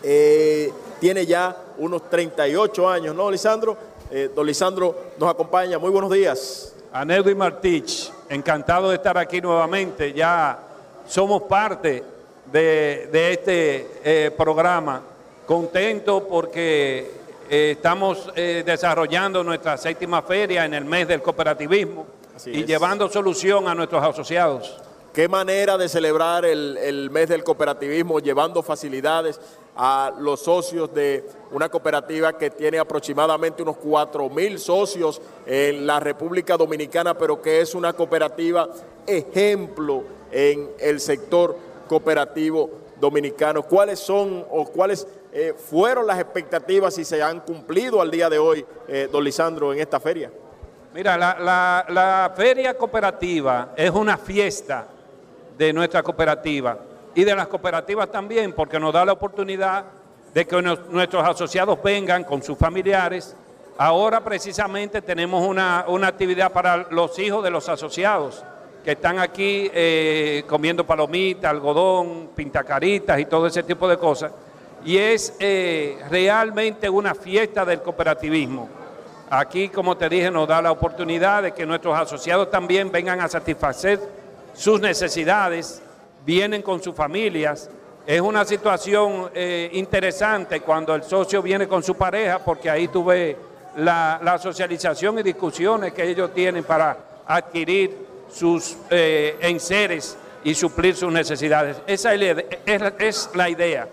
eh, 0.04 0.72
tiene 1.00 1.26
ya 1.26 1.56
unos 1.78 2.10
38 2.10 2.90
años, 2.90 3.16
¿no, 3.16 3.30
Lisandro? 3.30 3.78
Eh, 4.12 4.30
don 4.34 4.46
Lisandro 4.46 4.96
nos 5.18 5.30
acompaña. 5.30 5.80
Muy 5.80 5.90
buenos 5.90 6.12
días. 6.12 6.74
Anedo 6.94 7.30
y 7.30 7.36
Martich, 7.36 8.12
encantado 8.30 8.90
de 8.90 8.96
estar 8.96 9.18
aquí 9.18 9.42
nuevamente. 9.42 10.14
Ya 10.14 10.60
somos 11.08 11.44
parte 11.44 12.04
de, 12.62 13.32
este 13.32 13.88
eh, 14.04 14.32
programa. 14.32 15.02
Contento 15.46 16.28
porque 16.28 17.12
eh, 17.50 17.72
estamos 17.76 18.34
desarrollando 18.34 19.44
nuestra 19.44 19.78
séptima 19.78 20.22
feria 20.22 20.66
en 20.66 20.74
el 20.74 20.86
mes 20.86 21.08
del 21.08 21.22
cooperativismo 21.22 22.06
y 22.48 22.66
llevando 22.66 23.10
solución 23.10 23.68
a 23.68 23.76
nuestros 23.76 24.04
asociados. 24.04 24.82
Qué 25.14 25.30
manera 25.30 25.78
de 25.78 25.88
celebrar 25.88 26.44
el, 26.44 27.10
mes 27.10 27.30
del 27.30 27.44
cooperativismo, 27.44 28.20
llevando 28.20 28.62
facilidades 28.62 29.40
a 29.78 30.12
los 30.20 30.42
socios 30.42 30.94
de 30.94 31.24
una 31.52 31.70
cooperativa 31.70 32.38
que 32.38 32.50
tiene 32.50 32.80
aproximadamente 32.80 33.64
unos 33.64 33.78
4 33.78 34.30
mil 34.30 34.60
socios 34.60 35.22
en 35.46 35.88
la 35.88 36.02
República 36.02 36.58
Dominicana, 36.58 37.18
pero 37.18 37.42
que 37.42 37.62
es 37.62 37.76
una 37.76 37.94
cooperativa 37.94 38.68
ejemplo 39.08 40.04
en 40.32 40.72
el 40.80 41.00
sector 41.00 41.56
cooperativo 41.88 42.70
dominicano. 43.00 43.64
¿Cuáles 43.64 44.00
son 44.00 44.46
o 44.50 44.66
cuáles 44.66 45.08
eh, 45.32 45.54
fueron 45.58 46.08
las 46.08 46.20
expectativas 46.20 46.98
y 46.98 47.06
se 47.06 47.22
han 47.22 47.42
cumplido 47.42 48.02
al 48.02 48.12
día 48.12 48.30
de 48.30 48.40
hoy, 48.40 48.66
eh, 48.88 49.10
don 49.12 49.24
Lisandro, 49.24 49.74
en 49.74 49.80
esta 49.80 50.00
feria? 50.00 50.32
Mira, 50.94 51.18
la 51.18 52.34
feria 52.36 52.78
cooperativa 52.78 53.74
es 53.76 53.92
una 53.92 54.18
fiesta 54.18 54.88
de 55.58 55.74
nuestra 55.74 56.04
cooperativa 56.04 56.78
y 57.14 57.24
de 57.24 57.36
las 57.36 57.48
cooperativas 57.48 58.12
también, 58.12 58.54
porque 58.54 58.80
nos 58.80 58.94
da 58.94 59.06
la 59.06 59.14
oportunidad 59.14 59.86
de 60.34 60.46
que 60.46 60.62
nuestros 60.62 61.24
asociados 61.24 61.82
vengan 61.82 62.26
con 62.26 62.44
sus 62.44 62.58
familiares. 62.58 63.36
Ahora 63.78 64.22
precisamente 64.22 65.02
tenemos 65.02 65.48
una, 65.48 65.86
actividad 66.06 66.52
para 66.52 66.88
los 66.92 67.18
hijos 67.20 67.42
de 67.42 67.50
los 67.50 67.70
asociados 67.70 68.44
que 68.86 68.92
están 68.92 69.18
aquí 69.18 69.70
eh, 69.74 70.44
comiendo 70.48 70.86
palomitas, 70.86 71.50
algodón, 71.50 72.30
pintacaritas 72.36 73.20
y 73.20 73.26
todo 73.26 73.48
ese 73.48 73.64
tipo 73.64 73.88
de 73.88 73.98
cosas. 73.98 74.32
Y 74.86 74.98
es 74.98 75.36
eh, 75.40 75.98
realmente 76.12 76.88
una 76.88 77.16
fiesta 77.16 77.66
del 77.66 77.82
cooperativismo. 77.82 78.70
Aquí, 79.32 79.70
como 79.70 79.98
te 79.98 80.08
dije, 80.08 80.30
nos 80.30 80.48
da 80.48 80.62
la 80.62 80.72
oportunidad 80.72 81.42
de 81.42 81.52
que 81.52 81.66
nuestros 81.66 81.98
asociados 81.98 82.52
también 82.52 82.92
vengan 82.92 83.22
a 83.22 83.28
satisfacer 83.28 84.00
sus 84.54 84.80
necesidades, 84.80 85.82
vienen 86.24 86.62
con 86.62 86.80
sus 86.80 86.94
familias. 86.94 87.68
Es 88.06 88.22
una 88.22 88.46
situación 88.46 89.32
eh, 89.34 89.68
interesante 89.74 90.60
cuando 90.62 90.94
el 90.94 91.02
socio 91.02 91.42
viene 91.42 91.68
con 91.68 91.82
su 91.82 91.96
pareja, 91.96 92.38
porque 92.38 92.70
ahí 92.70 92.88
tú 92.88 93.04
ves 93.04 93.36
la, 93.78 94.38
socialización 94.40 95.18
y 95.18 95.24
discusiones 95.24 95.92
que 95.92 96.08
ellos 96.08 96.32
tienen 96.36 96.64
para 96.64 96.96
adquirir 97.26 98.05
sus 98.36 98.76
eh, 98.90 99.38
enseres 99.40 100.18
y 100.44 100.56
suplir 100.56 100.96
sus 100.96 101.12
necesidades. 101.12 101.78
Esa 101.88 102.14
es 102.14 103.30
la 103.34 103.50
idea. 103.50 103.88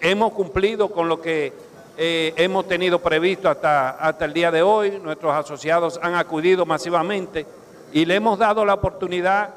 Hemos 0.00 0.32
cumplido 0.32 0.88
con 0.90 1.08
lo 1.08 1.20
que 1.20 1.52
eh, 1.96 2.32
hemos 2.36 2.66
tenido 2.66 2.98
previsto 2.98 3.48
hasta, 3.48 3.90
hasta 3.90 4.24
el 4.24 4.32
día 4.32 4.50
de 4.50 4.62
hoy. 4.62 4.98
Nuestros 5.02 5.34
asociados 5.34 6.00
han 6.02 6.14
acudido 6.14 6.64
masivamente 6.64 7.46
y 7.92 8.06
le 8.06 8.14
hemos 8.16 8.38
dado 8.38 8.64
la 8.64 8.74
oportunidad 8.74 9.50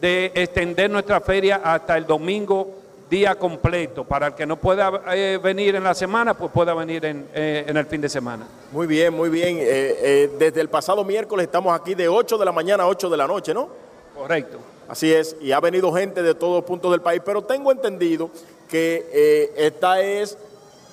de 0.00 0.32
extender 0.34 0.90
nuestra 0.90 1.20
feria 1.20 1.60
hasta 1.62 1.96
el 1.96 2.06
domingo 2.06 2.85
día 3.08 3.34
completo. 3.34 4.04
Para 4.04 4.28
el 4.28 4.34
que 4.34 4.46
no 4.46 4.56
pueda 4.56 5.02
eh, 5.14 5.38
venir 5.42 5.74
en 5.76 5.84
la 5.84 5.94
semana, 5.94 6.34
pues 6.34 6.50
pueda 6.52 6.74
venir 6.74 7.04
en, 7.04 7.28
eh, 7.34 7.64
en, 7.66 7.76
el 7.76 7.86
fin 7.86 8.00
de 8.00 8.08
semana. 8.08 8.46
Muy 8.72 8.86
bien, 8.86 9.14
muy 9.14 9.28
bien. 9.28 9.58
desde 9.58 10.60
el 10.60 10.68
pasado 10.68 11.04
miércoles 11.04 11.44
estamos 11.44 11.78
aquí 11.78 11.94
de 11.94 12.08
8 12.08 12.38
de 12.38 12.44
la 12.44 12.52
mañana 12.52 12.84
a 12.84 12.88
8 12.88 13.08
de 13.08 13.16
la 13.16 13.26
noche, 13.26 13.54
¿no? 13.54 13.68
Correcto. 14.14 14.58
Así 14.88 15.12
es, 15.12 15.36
y 15.40 15.50
ha 15.50 15.60
venido 15.60 15.92
gente 15.92 16.22
de 16.22 16.34
todos 16.34 16.64
puntos 16.64 16.92
del 16.92 17.00
país, 17.00 17.20
pero 17.24 17.42
tengo 17.42 17.72
entendido 17.72 18.30
que 18.68 19.52
esta 19.56 20.00
es 20.00 20.38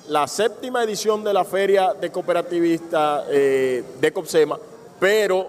la 0.08 0.28
séptima 0.28 0.84
edición 0.84 1.24
de 1.24 1.32
la 1.32 1.44
feria 1.44 1.94
de 1.94 2.10
cooperativista 2.10 3.24
eh, 3.30 3.82
de 4.00 4.12
COPSEMA, 4.12 4.58
pero 5.00 5.48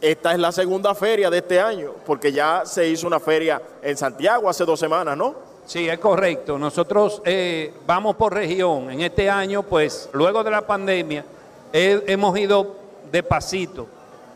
esta 0.00 0.32
es 0.32 0.38
la 0.38 0.52
segunda 0.52 0.94
feria 0.94 1.30
de 1.30 1.38
este 1.38 1.58
año, 1.58 1.92
porque 2.04 2.32
ya 2.32 2.62
se 2.66 2.86
hizo 2.86 3.06
una 3.06 3.18
feria 3.18 3.60
en 3.82 3.96
Santiago 3.96 4.48
hace 4.48 4.64
dos 4.64 4.78
semanas, 4.78 5.16
¿no? 5.16 5.45
Sí, 5.66 5.88
es 5.88 5.98
correcto. 5.98 6.58
Nosotros 6.58 7.20
eh, 7.24 7.74
vamos 7.86 8.16
por 8.16 8.32
región. 8.32 8.90
En 8.90 9.00
este 9.00 9.28
año, 9.28 9.64
pues, 9.64 10.08
luego 10.12 10.44
de 10.44 10.50
la 10.50 10.66
pandemia, 10.66 11.24
hemos 11.72 12.38
ido 12.38 12.76
de 13.10 13.22
pasito. 13.22 13.88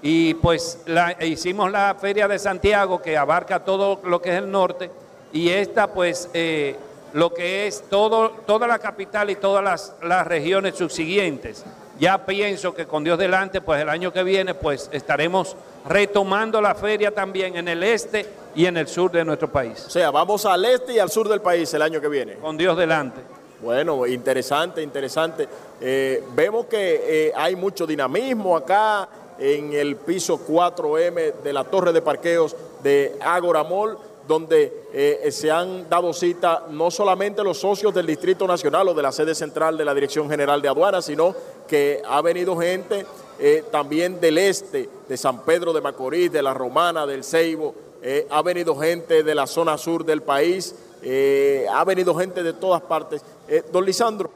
Y 0.02 0.34
pues 0.34 0.78
hicimos 1.20 1.70
la 1.70 1.94
feria 1.94 2.26
de 2.26 2.38
Santiago, 2.38 3.00
que 3.02 3.16
abarca 3.16 3.64
todo 3.64 4.00
lo 4.04 4.20
que 4.20 4.30
es 4.30 4.36
el 4.36 4.50
norte, 4.50 4.90
y 5.32 5.50
esta, 5.50 5.92
pues, 5.92 6.28
eh, 6.32 6.76
lo 7.12 7.32
que 7.34 7.66
es 7.66 7.84
todo, 7.88 8.30
toda 8.46 8.66
la 8.66 8.78
capital 8.78 9.30
y 9.30 9.36
todas 9.36 9.94
las, 10.02 10.26
regiones 10.26 10.76
subsiguientes. 10.76 11.64
Ya 11.98 12.24
pienso 12.24 12.74
que 12.74 12.86
con 12.86 13.04
Dios 13.04 13.18
delante, 13.18 13.60
pues 13.60 13.82
el 13.82 13.88
año 13.88 14.12
que 14.12 14.22
viene, 14.22 14.54
pues 14.54 14.88
estaremos 14.92 15.54
retomando 15.86 16.60
la 16.60 16.74
feria 16.74 17.12
también 17.12 17.56
en 17.56 17.68
el 17.68 17.82
este 17.82 18.26
y 18.54 18.66
en 18.66 18.76
el 18.76 18.88
sur 18.88 19.10
de 19.10 19.24
nuestro 19.24 19.50
país. 19.50 19.84
O 19.86 19.90
sea, 19.90 20.10
vamos 20.10 20.44
al 20.46 20.64
este 20.64 20.94
y 20.94 20.98
al 20.98 21.10
sur 21.10 21.28
del 21.28 21.40
país 21.40 21.72
el 21.74 21.82
año 21.82 22.00
que 22.00 22.08
viene. 22.08 22.34
Con 22.34 22.56
Dios 22.56 22.76
delante. 22.76 23.20
Bueno, 23.62 24.06
interesante, 24.06 24.82
interesante. 24.82 25.46
Eh, 25.80 26.24
vemos 26.34 26.66
que 26.66 27.28
eh, 27.28 27.32
hay 27.34 27.56
mucho 27.56 27.86
dinamismo 27.86 28.56
acá 28.56 29.08
en 29.38 29.72
el 29.72 29.96
piso 29.96 30.40
4M 30.46 31.34
de 31.42 31.52
la 31.52 31.64
torre 31.64 31.92
de 31.92 32.02
parqueos 32.02 32.56
de 32.82 33.16
Agora 33.20 33.64
Mall 33.64 33.96
donde 34.26 34.86
eh, 34.92 35.28
se 35.32 35.50
han 35.50 35.88
dado 35.88 36.12
cita 36.12 36.66
no 36.70 36.90
solamente 36.90 37.42
los 37.42 37.58
socios 37.58 37.92
del 37.92 38.06
Distrito 38.06 38.46
Nacional 38.46 38.86
o 38.86 38.94
de 38.94 39.02
la 39.02 39.10
sede 39.10 39.34
central 39.34 39.76
de 39.76 39.84
la 39.84 39.92
Dirección 39.92 40.30
General 40.30 40.62
de 40.62 40.68
Aduanas, 40.68 41.06
sino 41.06 41.34
que 41.66 42.00
ha 42.08 42.22
venido 42.22 42.56
gente 42.56 43.04
eh, 43.40 43.64
también 43.70 44.20
del 44.20 44.38
este, 44.38 44.88
de 45.08 45.16
San 45.16 45.44
Pedro 45.44 45.72
de 45.72 45.80
Macorís, 45.80 46.30
de 46.30 46.42
la 46.42 46.54
Romana, 46.54 47.06
del 47.06 47.24
Ceibo, 47.24 47.74
eh, 48.02 48.26
ha 48.30 48.42
venido 48.42 48.76
gente 48.76 49.22
de 49.22 49.34
la 49.34 49.46
zona 49.46 49.76
sur 49.76 50.04
del 50.04 50.22
país, 50.22 50.74
ha 51.72 51.82
venido 51.84 52.14
gente 52.14 52.42
de 52.42 52.52
todas 52.52 52.82
partes. 52.82 53.22
don 53.72 53.86
Lisandro, 53.86 54.30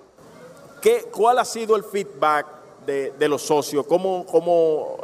¿qué, 0.80 1.06
¿cuál 1.12 1.38
ha 1.38 1.44
sido 1.44 1.76
el 1.76 1.84
feedback 1.84 2.46
de, 2.86 3.28
los 3.28 3.42
socios? 3.42 3.84
¿Cómo, 3.86 4.24
cómo 4.24 4.98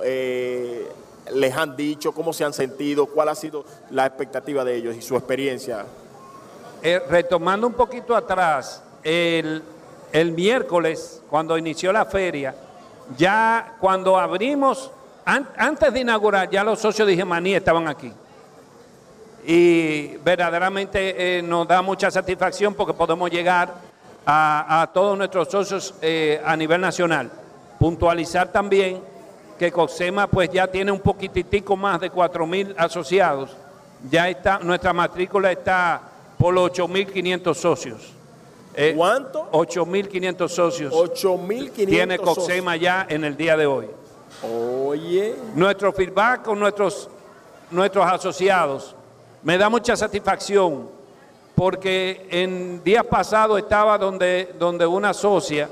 les 1.34 1.56
han 1.56 1.76
dicho, 1.76 2.12
cómo 2.12 2.32
se 2.32 2.44
han 2.44 2.52
sentido, 2.52 3.06
cuál 3.06 3.28
ha 3.28 3.34
sido 3.34 3.64
la 3.90 4.06
expectativa 4.06 4.64
de 4.64 4.76
ellos 4.76 4.96
y 4.96 5.02
su 5.02 5.16
experiencia. 5.16 5.84
Eh, 6.82 7.00
retomando 7.08 7.66
un 7.66 7.74
poquito 7.74 8.16
atrás, 8.16 8.82
el, 9.02 9.62
miércoles, 10.12 11.22
cuando 11.28 11.56
inició 11.58 11.92
la 11.92 12.04
feria, 12.04 12.54
ya 13.16 13.76
cuando 13.80 14.18
abrimos, 14.18 14.90
antes 15.24 15.92
de 15.92 16.00
inaugurar, 16.00 16.50
ya 16.50 16.64
los 16.64 16.78
socios 16.78 17.06
de 17.06 17.16
Gemaní 17.16 17.54
estaban 17.54 17.88
aquí. 17.88 18.12
Y 19.46 20.16
verdaderamente 20.18 21.38
eh, 21.38 21.42
nos 21.42 21.66
da 21.66 21.82
mucha 21.82 22.10
satisfacción 22.10 22.74
porque 22.74 22.92
podemos 22.92 23.30
llegar 23.30 23.74
a, 24.26 24.88
todos 24.92 25.16
nuestros 25.16 25.48
socios 25.48 25.94
eh, 26.02 26.40
a 26.44 26.56
nivel 26.56 26.80
nacional. 26.80 27.30
Puntualizar 27.78 28.52
también 28.52 29.00
que 29.58 29.72
COSEMA 29.72 30.26
pues 30.26 30.50
ya 30.50 30.66
tiene 30.66 30.92
un 30.92 31.00
poquitico 31.00 31.76
más 31.76 32.00
de 32.00 32.10
4 32.10 32.46
mil 32.46 32.74
asociados. 32.78 33.56
Ya 34.10 34.28
está, 34.28 34.58
nuestra 34.58 34.92
matrícula 34.92 35.50
está 35.52 36.00
por 36.38 36.54
los 36.54 36.70
8.500 36.72 37.54
socios. 37.54 38.19
Eh, 38.74 38.94
¿Cuánto? 38.96 39.50
8.500 39.52 40.48
socios. 40.48 40.92
8.500 40.92 41.86
Tiene 41.86 42.18
COSEMA 42.18 42.76
ya 42.76 43.06
en 43.08 43.24
el 43.24 43.36
día 43.36 43.56
de 43.56 43.66
hoy. 43.66 43.88
Oye. 44.42 45.34
Nuestro 45.54 45.92
feedback 45.92 46.42
con 46.42 46.58
nuestros, 46.58 47.08
nuestros 47.70 48.06
asociados 48.06 48.94
me 49.42 49.58
da 49.58 49.68
mucha 49.68 49.96
satisfacción 49.96 50.88
porque 51.54 52.26
en 52.30 52.82
días 52.82 53.04
pasados 53.04 53.58
estaba 53.58 53.98
donde, 53.98 54.54
donde 54.58 54.86
una 54.86 55.12
socia 55.12 55.68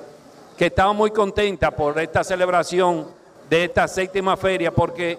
que 0.57 0.67
estaba 0.67 0.93
muy 0.93 1.11
contenta 1.11 1.71
por 1.71 1.99
esta 1.99 2.25
celebración 2.25 3.07
de 3.49 3.65
esta 3.65 3.87
séptima 3.89 4.37
feria 4.37 4.73
porque 4.73 5.19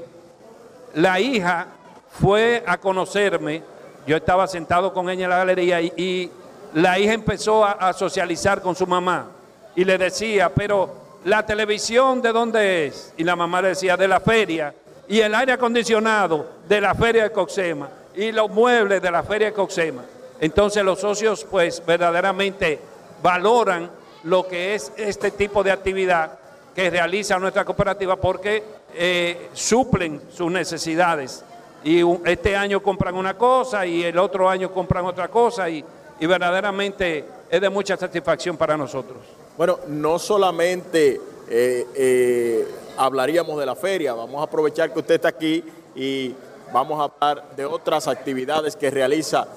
la 0.94 1.20
hija 1.20 1.68
fue 2.12 2.64
a 2.66 2.78
conocerme, 2.78 3.64
yo 4.06 4.18
estaba 4.18 4.48
sentado 4.48 4.94
con 4.94 5.10
ella 5.10 5.26
en 5.26 5.30
la 5.30 5.38
galería 5.38 5.82
y, 5.82 6.32
la 6.74 7.00
hija 7.00 7.14
empezó 7.14 7.66
a, 7.66 7.94
socializar 7.94 8.62
con 8.62 8.76
su 8.76 8.86
mamá 8.86 9.28
y 9.76 9.84
le 9.84 9.98
decía, 9.98 10.50
pero 10.54 10.94
la 11.26 11.46
televisión 11.46 12.22
de 12.22 12.32
dónde 12.32 12.88
es? 12.88 13.14
Y 13.18 13.24
la 13.24 13.36
mamá 13.36 13.62
le 13.62 13.70
decía, 13.70 13.98
de 13.98 14.08
la 14.08 14.20
feria, 14.20 14.74
y 15.08 15.20
el 15.20 15.34
aire 15.34 15.54
acondicionado 15.54 16.48
de 16.68 16.82
la 16.82 16.94
feria 16.94 17.24
de 17.24 17.32
Coxema, 17.32 17.90
y 18.16 18.32
los 18.32 18.50
muebles 18.50 19.02
de 19.02 19.12
la 19.12 19.24
feria 19.24 19.48
de 19.48 19.54
Coxema. 19.54 20.04
Entonces 20.40 20.84
los 20.84 21.00
socios 21.00 21.46
pues 21.50 21.84
verdaderamente 21.86 22.80
valoran 23.22 23.90
lo 24.24 24.48
que 24.48 24.76
es 24.76 24.92
este 24.98 25.32
tipo 25.32 25.64
de 25.64 25.72
actividad 25.72 26.38
que 26.76 26.90
realiza 26.90 27.40
nuestra 27.40 27.66
cooperativa 27.66 28.16
porque 28.16 28.64
eh, 28.94 29.50
suplen 29.54 30.22
sus 30.32 30.52
necesidades. 30.52 31.44
Y 31.84 32.02
este 32.26 32.56
año 32.56 32.82
compran 32.82 33.16
una 33.16 33.36
cosa 33.36 33.86
y 33.86 34.04
el 34.04 34.18
otro 34.18 34.50
año 34.50 34.72
compran 34.72 35.06
otra 35.06 35.30
cosa 35.30 35.70
y, 35.70 35.84
verdaderamente 36.26 37.26
es 37.50 37.62
de 37.62 37.70
mucha 37.70 37.98
satisfacción 37.98 38.58
para 38.58 38.78
nosotros. 38.78 39.20
Bueno, 39.58 39.80
no 39.88 40.20
solamente 40.20 41.20
eh, 41.50 41.88
eh, 41.96 42.68
hablaríamos 42.98 43.60
de 43.60 43.66
la 43.66 43.76
feria, 43.76 44.14
vamos 44.14 44.40
a 44.40 44.44
aprovechar 44.44 44.94
que 44.94 45.00
usted 45.00 45.16
está 45.16 45.30
aquí 45.30 45.64
y 45.96 46.34
vamos 46.72 47.00
a 47.00 47.04
hablar 47.04 47.56
de 47.56 47.66
otras 47.66 48.08
actividades 48.08 48.76
que 48.76 48.90
realiza 48.90 49.48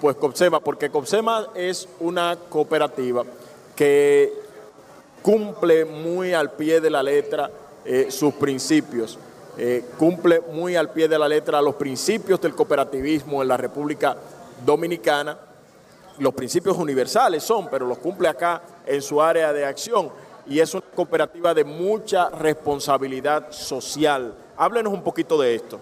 pues 0.00 0.16
COPSEMA, 0.16 0.58
porque 0.58 0.90
COPSEMA 0.90 1.50
es 1.54 1.88
una 2.00 2.36
cooperativa 2.48 3.22
que 3.76 4.32
cumple 5.24 5.84
muy 5.84 6.34
al 6.34 6.50
pie 6.50 6.80
de 6.80 6.90
la 6.90 7.02
letra 7.02 7.50
eh, 7.86 8.06
sus 8.10 8.34
principios, 8.34 9.18
eh, 9.56 9.84
cumple 9.98 10.40
muy 10.52 10.76
al 10.76 10.90
pie 10.90 11.08
de 11.08 11.18
la 11.18 11.28
letra 11.28 11.62
los 11.62 11.74
principios 11.74 12.40
del 12.40 12.54
cooperativismo 12.54 13.42
en 13.42 13.48
la 13.48 13.56
República 13.56 14.16
Dominicana. 14.64 15.38
Los 16.18 16.34
principios 16.34 16.76
universales 16.76 17.42
son, 17.42 17.68
pero 17.68 17.86
los 17.86 17.98
cumple 17.98 18.28
acá 18.28 18.62
en 18.86 19.02
su 19.02 19.20
área 19.20 19.52
de 19.52 19.64
acción 19.64 20.10
y 20.46 20.60
es 20.60 20.74
una 20.74 20.84
cooperativa 20.94 21.54
de 21.54 21.64
mucha 21.64 22.28
responsabilidad 22.30 23.50
social. 23.50 24.34
Háblenos 24.56 24.92
un 24.92 25.02
poquito 25.02 25.40
de 25.40 25.54
esto. 25.54 25.80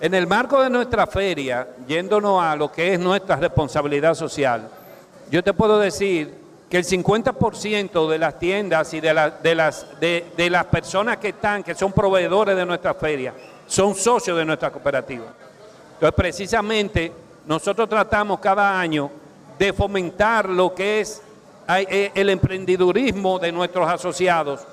En 0.00 0.12
el 0.12 0.26
marco 0.26 0.62
de 0.62 0.68
nuestra 0.68 1.06
feria, 1.06 1.68
yéndonos 1.86 2.42
a 2.42 2.54
lo 2.54 2.70
que 2.70 2.94
es 2.94 3.00
nuestra 3.00 3.36
responsabilidad 3.36 4.14
social, 4.14 4.68
yo 5.30 5.42
te 5.42 5.54
puedo 5.54 5.78
decir 5.78 6.34
que 6.68 6.78
el 6.78 6.84
50% 6.84 8.08
de 8.08 8.18
las 8.18 8.38
tiendas 8.38 8.92
y 8.92 9.00
de, 9.00 9.32
de, 9.42 9.54
las, 9.54 9.86
de, 10.00 10.50
las 10.50 10.64
personas 10.66 11.16
que 11.16 11.28
están, 11.28 11.62
que 11.62 11.74
son 11.74 11.92
proveedores 11.92 12.56
de 12.56 12.66
nuestra 12.66 12.92
feria, 12.92 13.32
son 13.66 13.94
socios 13.94 14.36
de 14.36 14.44
nuestra 14.44 14.70
cooperativa. 14.70 15.26
Entonces, 15.94 16.14
precisamente, 16.14 17.12
nosotros 17.46 17.88
tratamos 17.88 18.40
cada 18.40 18.78
año 18.78 19.10
de 19.58 19.72
fomentar 19.72 20.48
lo 20.48 20.74
que 20.74 21.00
es 21.00 21.22
eh, 21.68 22.12
el 22.14 22.30
emprendedurismo 22.30 23.38
de 23.38 23.52
nuestros 23.52 23.88
asociados, 23.88 24.66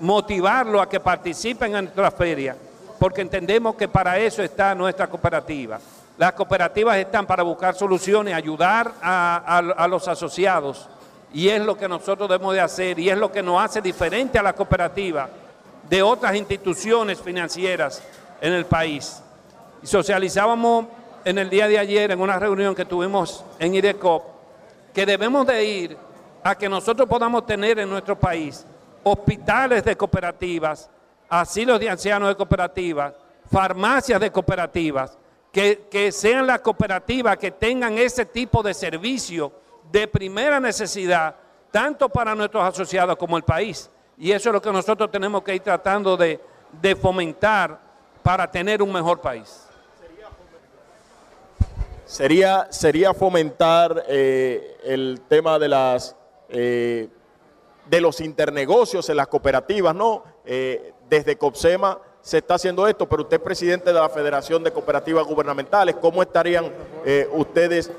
motivarlos 0.00 0.82
a 0.82 0.88
que 0.88 1.00
participen 1.00 1.76
en 1.76 1.84
nuestra 1.84 2.10
feria, 2.10 2.56
porque 2.98 3.20
entendemos 3.20 3.76
que 3.76 3.88
para 3.88 4.18
eso 4.18 4.42
está 4.42 4.74
nuestra 4.74 5.06
cooperativa. 5.06 5.78
Las 6.18 6.32
cooperativas 6.32 6.96
están 6.98 7.26
para 7.26 7.42
buscar 7.42 7.74
soluciones, 7.74 8.34
ayudar 8.34 8.92
a 9.00 9.86
los 9.88 10.06
asociados 10.08 10.88
y 11.34 11.48
es 11.48 11.62
lo 11.62 11.76
que 11.76 11.88
nosotros 11.88 12.28
debemos 12.28 12.54
de 12.54 12.60
hacer 12.60 12.98
y 12.98 13.08
es 13.08 13.16
lo 13.16 13.32
que 13.32 13.42
nos 13.42 13.62
hace 13.62 13.80
diferente 13.80 14.38
a 14.38 14.42
la 14.42 14.52
cooperativa 14.52 15.28
de 15.88 16.02
otras 16.02 16.34
instituciones 16.36 17.20
financieras 17.20 18.02
en 18.40 18.52
el 18.52 18.66
país. 18.66 19.22
Socializábamos 19.82 20.86
en 21.24 21.38
el 21.38 21.50
día 21.50 21.68
de 21.68 21.78
ayer 21.78 22.10
en 22.10 22.20
una 22.20 22.38
reunión 22.38 22.74
que 22.74 22.84
tuvimos 22.84 23.44
en 23.58 23.74
IDECOP 23.74 24.24
que 24.92 25.06
debemos 25.06 25.46
de 25.46 25.64
ir 25.64 25.96
a 26.42 26.54
que 26.56 26.68
nosotros 26.68 27.08
podamos 27.08 27.46
tener 27.46 27.78
en 27.78 27.88
nuestro 27.88 28.18
país 28.18 28.66
hospitales 29.02 29.84
de 29.84 29.96
cooperativas, 29.96 30.90
asilos 31.28 31.80
de 31.80 31.90
ancianos 31.90 32.28
de 32.28 32.36
cooperativas, 32.36 33.14
farmacias 33.50 34.20
de 34.20 34.30
cooperativas, 34.30 35.18
que, 35.50 36.10
sean 36.12 36.46
las 36.46 36.60
cooperativas 36.60 37.36
que 37.36 37.50
tengan 37.50 37.98
ese 37.98 38.24
tipo 38.24 38.62
de 38.62 38.72
servicio 38.72 39.52
de 39.90 40.08
primera 40.08 40.58
necesidad, 40.58 41.34
tanto 41.70 42.08
para 42.08 42.34
nuestros 42.34 42.64
asociados 42.64 43.16
como 43.16 43.36
el 43.36 43.42
país. 43.42 43.90
Y 44.16 44.32
eso 44.32 44.48
es 44.48 44.52
lo 44.54 44.62
que 44.62 44.72
nosotros 44.72 45.10
tenemos 45.10 45.42
que 45.42 45.54
ir 45.54 45.62
tratando 45.62 46.16
de, 46.16 46.40
fomentar 47.00 47.78
para 48.22 48.50
tener 48.50 48.82
un 48.82 48.92
mejor 48.92 49.20
país. 49.20 49.66
Sería, 52.12 52.66
sería 52.68 53.14
fomentar 53.14 54.04
eh, 54.06 54.76
el 54.84 55.22
tema 55.28 55.58
de 55.58 55.66
las 55.66 56.14
eh, 56.50 57.08
de 57.88 58.00
los 58.02 58.20
internegocios 58.20 59.08
en 59.08 59.16
las 59.16 59.28
cooperativas, 59.28 59.94
¿no? 59.94 60.22
Eh, 60.44 60.92
desde 61.08 61.38
COPSEMA 61.38 61.98
se 62.20 62.36
está 62.36 62.56
haciendo 62.56 62.86
esto, 62.86 63.08
pero 63.08 63.22
usted 63.22 63.38
es 63.38 63.42
presidente 63.42 63.94
de 63.94 63.98
la 63.98 64.10
Federación 64.10 64.62
de 64.62 64.72
Cooperativas 64.72 65.26
Gubernamentales, 65.26 65.96
¿cómo 66.02 66.20
estarían 66.20 66.70
ustedes 67.32 67.90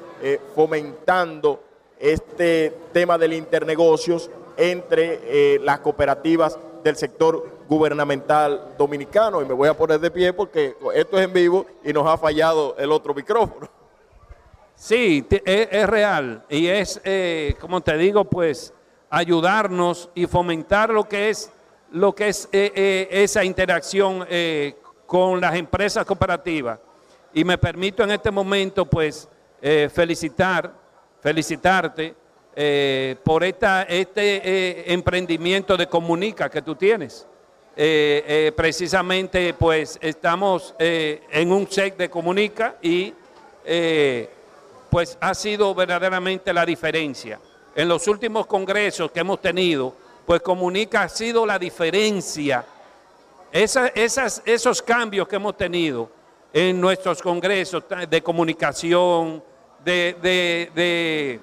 fomentando 0.54 1.64
este 2.00 2.72
tema 2.94 3.18
del 3.18 3.34
internegocios 3.34 4.30
entre 4.58 5.22
eh, 5.24 5.60
las 5.64 5.80
cooperativas 5.80 6.60
del 6.84 6.96
sector 6.98 7.50
gubernamental 7.68 8.76
dominicano. 8.78 9.42
Y 9.42 9.46
me 9.46 9.56
voy 9.56 9.70
a 9.70 9.76
poner 9.76 10.00
de 10.00 10.12
pie 10.12 10.34
porque 10.34 10.76
esto 10.94 11.18
es 11.18 11.26
en 11.26 11.34
vivo 11.34 11.66
y 11.84 11.92
nos 11.92 12.06
ha 12.06 12.16
fallado 12.18 12.76
el 12.78 12.92
otro 12.92 13.16
micrófono. 13.16 13.83
Sí, 14.84 15.26
es, 15.46 15.88
real 15.88 16.44
y 16.50 16.68
es, 16.68 17.00
eh, 17.04 17.56
como 17.60 17.82
te 17.82 17.98
digo, 17.98 18.26
pues 18.26 18.74
ayudarnos 19.10 20.10
y 20.14 20.26
fomentar 20.26 20.90
lo 20.90 21.08
que 21.08 21.30
es, 21.30 21.52
lo 21.92 22.14
que 22.14 22.28
es 22.28 22.50
eh, 22.52 23.08
esa 23.12 23.44
interacción 23.44 24.26
con 25.06 25.40
las 25.40 25.56
empresas 25.56 26.06
cooperativas. 26.06 26.80
Y 27.34 27.44
me 27.44 27.58
permito 27.58 28.04
en 28.04 28.12
este 28.12 28.30
momento, 28.32 28.86
pues, 28.86 29.30
felicitar 29.92 30.84
felicitarte 31.24 32.14
eh, 32.54 33.16
por 33.24 33.46
esta, 33.46 33.84
este 33.84 34.42
eh, 34.44 34.84
emprendimiento 34.94 35.78
de 35.78 35.88
comunica 35.88 36.50
que 36.50 36.62
tú 36.62 36.76
tienes. 36.76 37.26
Eh, 37.76 38.52
precisamente 38.56 39.56
pues 39.56 39.98
estamos 40.00 40.76
en 40.78 41.52
un 41.52 41.68
set 41.72 41.98
de 41.98 42.08
comunica 42.08 42.76
y 42.84 43.12
pues 44.94 45.18
ha 45.20 45.34
sido 45.34 45.74
verdaderamente 45.74 46.54
la 46.54 46.64
diferencia. 46.64 47.40
En 47.76 47.88
los 47.88 48.08
últimos 48.08 48.46
congresos 48.46 49.10
que 49.10 49.22
hemos 49.22 49.42
tenido, 49.42 49.92
pues 50.24 50.40
comunica 50.44 51.02
ha 51.02 51.10
sido 51.10 51.48
la 51.48 51.58
diferencia. 51.58 52.64
esas, 53.52 54.44
esos 54.46 54.84
cambios 54.84 55.28
que 55.28 55.38
hemos 55.38 55.58
tenido 55.58 56.12
en 56.54 56.80
nuestros 56.80 57.24
congresos 57.24 57.84
de 58.08 58.22
comunicación, 58.22 59.44
de, 59.84 61.40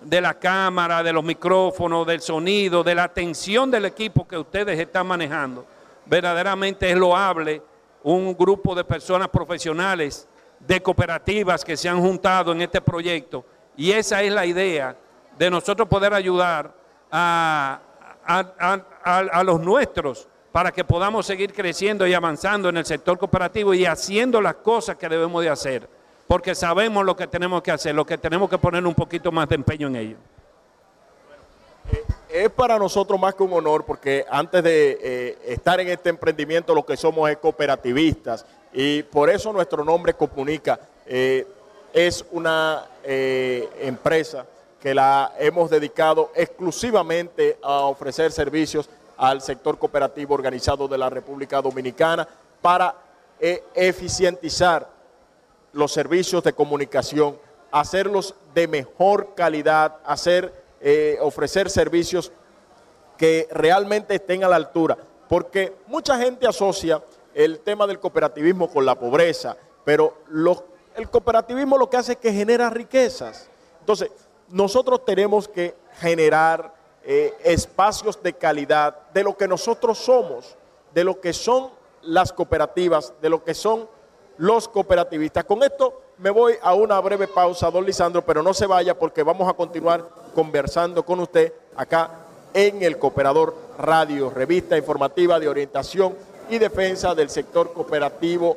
de, 0.00 0.20
la 0.20 0.34
cámara, 0.34 1.02
de 1.02 1.12
los 1.12 1.24
micrófonos, 1.24 2.06
del 2.06 2.20
sonido, 2.20 2.84
de 2.84 2.94
la 2.94 3.02
atención 3.02 3.68
del 3.68 3.86
equipo 3.86 4.28
que 4.28 4.38
ustedes 4.38 4.78
están 4.78 5.08
manejando. 5.08 5.66
Verdaderamente 6.04 6.88
es 6.88 6.96
loable 6.96 7.60
un 8.04 8.32
grupo 8.36 8.76
de 8.76 8.84
personas 8.84 9.28
profesionales, 9.28 10.28
de 10.60 10.82
cooperativas 10.82 11.64
que 11.64 11.76
se 11.76 11.88
han 11.88 12.00
juntado 12.00 12.52
en 12.52 12.62
este 12.62 12.80
proyecto 12.80 13.44
y 13.76 13.92
esa 13.92 14.22
es 14.22 14.32
la 14.32 14.46
idea 14.46 14.96
de 15.38 15.50
nosotros 15.50 15.88
poder 15.88 16.14
ayudar 16.14 16.72
a, 17.10 17.80
a, 18.24 19.42
los 19.44 19.60
nuestros 19.60 20.28
para 20.50 20.72
que 20.72 20.84
podamos 20.84 21.26
seguir 21.26 21.52
creciendo 21.52 22.06
y 22.06 22.14
avanzando 22.14 22.68
en 22.68 22.78
el 22.78 22.86
sector 22.86 23.18
cooperativo 23.18 23.74
y 23.74 23.84
haciendo 23.84 24.40
las 24.40 24.56
cosas 24.56 24.96
que 24.96 25.08
debemos 25.08 25.42
de 25.42 25.50
hacer 25.50 25.96
porque 26.26 26.54
sabemos 26.54 27.04
lo 27.04 27.14
que 27.14 27.26
tenemos 27.26 27.62
que 27.62 27.70
hacer, 27.70 27.94
lo 27.94 28.04
que 28.04 28.18
tenemos 28.18 28.50
que 28.50 28.58
poner 28.58 28.84
un 28.84 28.94
poquito 28.94 29.30
más 29.30 29.48
de 29.48 29.54
empeño 29.54 29.86
en 29.86 29.96
ello. 29.96 30.16
Eh, 31.92 32.04
es 32.28 32.50
para 32.50 32.78
nosotros 32.78 33.18
más 33.18 33.34
que 33.34 33.42
un 33.44 33.52
honor 33.52 33.84
porque 33.84 34.24
antes 34.28 34.62
de 34.62 34.98
eh, 35.00 35.38
estar 35.46 35.78
en 35.80 35.88
este 35.88 36.10
emprendimiento 36.10 36.74
lo 36.74 36.84
que 36.84 36.96
somos 36.96 37.30
es 37.30 37.36
cooperativistas 37.36 38.44
y 38.76 39.02
por 39.02 39.28
eso 39.30 39.52
nuestro 39.52 39.84
nombre 39.84 40.14
Comunica 40.14 40.78
eh, 41.06 41.46
es 41.92 42.24
una 42.30 42.84
empresa 43.02 44.44
que 44.80 44.94
la 44.94 45.32
hemos 45.38 45.70
dedicado 45.70 46.30
exclusivamente 46.34 47.58
a 47.62 47.86
ofrecer 47.86 48.30
servicios 48.30 48.88
al 49.16 49.40
sector 49.40 49.78
cooperativo 49.78 50.34
organizado 50.34 50.86
de 50.86 50.98
la 50.98 51.08
República 51.08 51.62
Dominicana 51.62 52.28
para 52.60 52.94
eficientizar 53.40 54.88
los 55.76 55.92
servicios 55.92 56.42
de 56.42 56.54
comunicación, 56.54 57.36
hacerlos 57.70 58.34
de 58.54 58.66
mejor 58.66 59.34
calidad, 59.34 59.96
hacer, 60.04 60.52
eh, 60.80 61.18
ofrecer 61.20 61.68
servicios 61.68 62.32
que 63.18 63.46
realmente 63.50 64.14
estén 64.14 64.42
a 64.42 64.48
la 64.48 64.56
altura, 64.56 64.96
porque 65.28 65.74
mucha 65.86 66.18
gente 66.18 66.46
asocia 66.46 67.02
el 67.36 67.60
tema 67.60 67.86
del 67.86 68.00
cooperativismo 68.00 68.70
con 68.70 68.86
la 68.86 68.98
pobreza, 68.98 69.58
pero 69.84 70.14
el 70.96 71.10
cooperativismo 71.10 71.76
lo 71.76 71.90
que 71.90 71.98
hace 71.98 72.12
es 72.12 72.18
que 72.18 72.32
genera 72.32 72.70
riquezas. 72.70 73.50
Entonces, 73.80 74.10
nosotros 74.48 75.04
tenemos 75.04 75.46
que 75.46 75.74
generar 75.98 76.74
eh, 77.04 77.34
espacios 77.44 78.22
de 78.22 78.32
calidad 78.32 78.96
de 79.12 79.22
lo 79.22 79.36
que 79.36 79.46
nosotros 79.46 79.98
somos, 79.98 80.56
de 80.94 81.04
lo 81.04 81.20
que 81.20 81.34
son 81.34 81.68
las 82.00 82.32
cooperativas, 82.32 83.12
de 83.20 83.28
lo 83.28 83.44
que 83.44 83.52
son 83.52 83.86
los 84.38 84.66
cooperativistas. 84.66 85.44
Con 85.44 85.62
esto 85.62 86.00
me 86.16 86.30
voy 86.30 86.54
a 86.62 86.72
una 86.72 86.98
breve 87.00 87.28
pausa, 87.28 87.70
don 87.70 87.84
Lisandro, 87.84 88.24
pero 88.24 88.42
no 88.42 88.54
se 88.54 88.64
vaya 88.64 88.98
porque 88.98 89.22
vamos 89.22 89.46
a 89.46 89.52
continuar 89.52 90.08
conversando 90.34 91.04
con 91.04 91.20
usted 91.20 91.52
acá 91.76 92.12
en 92.54 92.82
el 92.82 92.98
Cooperador 92.98 93.54
Radio, 93.76 94.30
revista 94.30 94.78
informativa 94.78 95.38
de 95.38 95.48
orientación 95.48 96.14
y 96.50 96.58
defensa 96.58 97.14
del 97.14 97.30
sector 97.30 97.72
cooperativo 97.72 98.56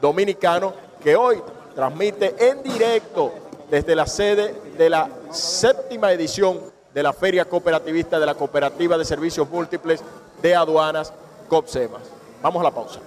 dominicano, 0.00 0.72
que 1.02 1.16
hoy 1.16 1.42
transmite 1.74 2.34
en 2.38 2.62
directo 2.62 3.32
desde 3.70 3.94
la 3.94 4.06
sede 4.06 4.54
de 4.76 4.90
la 4.90 5.08
séptima 5.30 6.12
edición 6.12 6.60
de 6.92 7.02
la 7.02 7.12
Feria 7.12 7.44
Cooperativista 7.44 8.18
de 8.18 8.26
la 8.26 8.34
Cooperativa 8.34 8.98
de 8.98 9.04
Servicios 9.04 9.48
Múltiples 9.48 10.02
de 10.42 10.54
Aduanas, 10.54 11.12
COPSEMAS. 11.48 12.02
Vamos 12.42 12.60
a 12.60 12.64
la 12.64 12.70
pausa. 12.70 13.00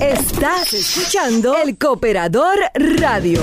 Estás 0.00 0.72
escuchando 0.72 1.56
El 1.56 1.76
Cooperador 1.76 2.58
Radio. 2.74 3.40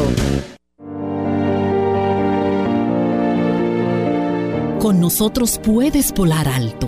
Con 4.80 4.99
nosotros 4.99 5.60
puedes 5.63 6.13
volar 6.13 6.47
alto, 6.47 6.88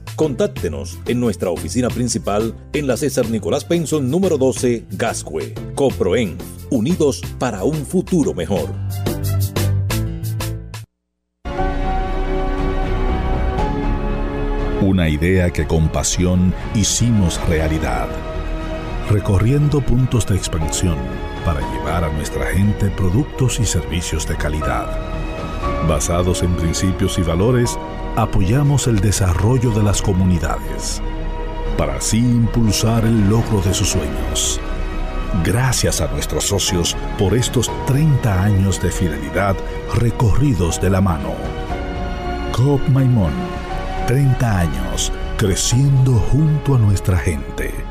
Contáctenos 0.15 0.99
en 1.07 1.19
nuestra 1.19 1.49
oficina 1.49 1.89
principal 1.89 2.53
en 2.73 2.87
la 2.87 2.97
César 2.97 3.29
Nicolás 3.29 3.65
Penson 3.65 4.09
número 4.09 4.37
12, 4.37 4.85
Gascue. 4.91 5.53
Coproen, 5.73 6.37
unidos 6.69 7.21
para 7.39 7.63
un 7.63 7.85
futuro 7.85 8.33
mejor. 8.33 8.69
Una 14.81 15.09
idea 15.09 15.51
que 15.51 15.65
con 15.65 15.89
pasión 15.89 16.53
hicimos 16.75 17.39
realidad, 17.47 18.09
recorriendo 19.09 19.79
puntos 19.79 20.27
de 20.27 20.35
expansión 20.35 20.97
para 21.45 21.61
llevar 21.71 22.03
a 22.03 22.11
nuestra 22.11 22.47
gente 22.47 22.89
productos 22.89 23.59
y 23.59 23.65
servicios 23.65 24.27
de 24.27 24.35
calidad. 24.35 24.87
Basados 25.87 26.43
en 26.43 26.55
principios 26.55 27.17
y 27.19 27.21
valores, 27.21 27.77
apoyamos 28.15 28.87
el 28.87 28.99
desarrollo 28.99 29.71
de 29.71 29.83
las 29.83 30.01
comunidades, 30.01 31.01
para 31.77 31.95
así 31.95 32.19
impulsar 32.19 33.05
el 33.05 33.29
logro 33.29 33.61
de 33.61 33.73
sus 33.73 33.89
sueños. 33.89 34.59
Gracias 35.43 36.01
a 36.01 36.07
nuestros 36.07 36.45
socios 36.45 36.95
por 37.17 37.35
estos 37.35 37.71
30 37.85 38.43
años 38.43 38.81
de 38.81 38.91
fidelidad 38.91 39.55
recorridos 39.95 40.81
de 40.81 40.89
la 40.89 41.01
mano. 41.01 41.33
Coop 42.51 42.85
Maimón 42.89 43.31
30 44.07 44.59
años 44.59 45.11
creciendo 45.37 46.13
junto 46.13 46.75
a 46.75 46.77
nuestra 46.79 47.17
gente. 47.17 47.90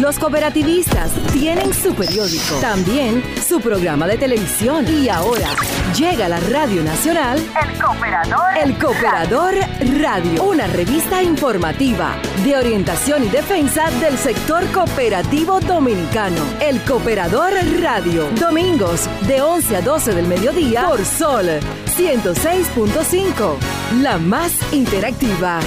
Los 0.00 0.18
cooperativistas 0.18 1.12
tienen 1.32 1.72
su 1.72 1.94
periódico, 1.94 2.56
también 2.60 3.22
su 3.46 3.60
programa 3.60 4.08
de 4.08 4.18
televisión 4.18 4.84
y 4.88 5.08
ahora 5.08 5.48
llega 5.96 6.26
a 6.26 6.28
la 6.28 6.40
Radio 6.40 6.82
Nacional 6.82 7.38
El 7.38 7.80
Cooperador. 7.80 8.58
El 8.60 8.76
Cooperador 8.76 9.54
Radio, 10.00 10.42
una 10.42 10.66
revista 10.66 11.22
informativa 11.22 12.16
de 12.42 12.56
orientación 12.56 13.22
y 13.24 13.28
defensa 13.28 13.88
del 14.00 14.18
sector 14.18 14.66
cooperativo 14.72 15.60
dominicano. 15.60 16.42
El 16.60 16.80
Cooperador 16.80 17.52
Radio, 17.80 18.28
domingos 18.40 19.08
de 19.28 19.42
11 19.42 19.76
a 19.76 19.80
12 19.80 20.12
del 20.12 20.26
mediodía 20.26 20.88
por 20.88 21.04
Sol 21.04 21.60
106.5, 21.96 23.56
la 24.02 24.18
más 24.18 24.52
interactiva. 24.72 25.60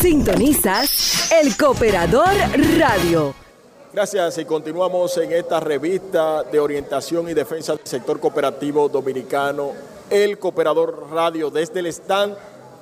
Sintonizas 0.00 1.30
El 1.30 1.56
Cooperador 1.56 2.34
Radio. 2.76 3.32
Gracias 3.92 4.38
y 4.38 4.44
continuamos 4.44 5.16
en 5.18 5.30
esta 5.34 5.60
revista 5.60 6.42
de 6.42 6.58
orientación 6.58 7.28
y 7.28 7.34
defensa 7.34 7.76
del 7.76 7.86
sector 7.86 8.18
cooperativo 8.18 8.88
dominicano, 8.88 9.70
El 10.10 10.40
Cooperador 10.40 11.06
Radio, 11.12 11.48
desde 11.48 11.78
el 11.78 11.86
stand 11.86 12.36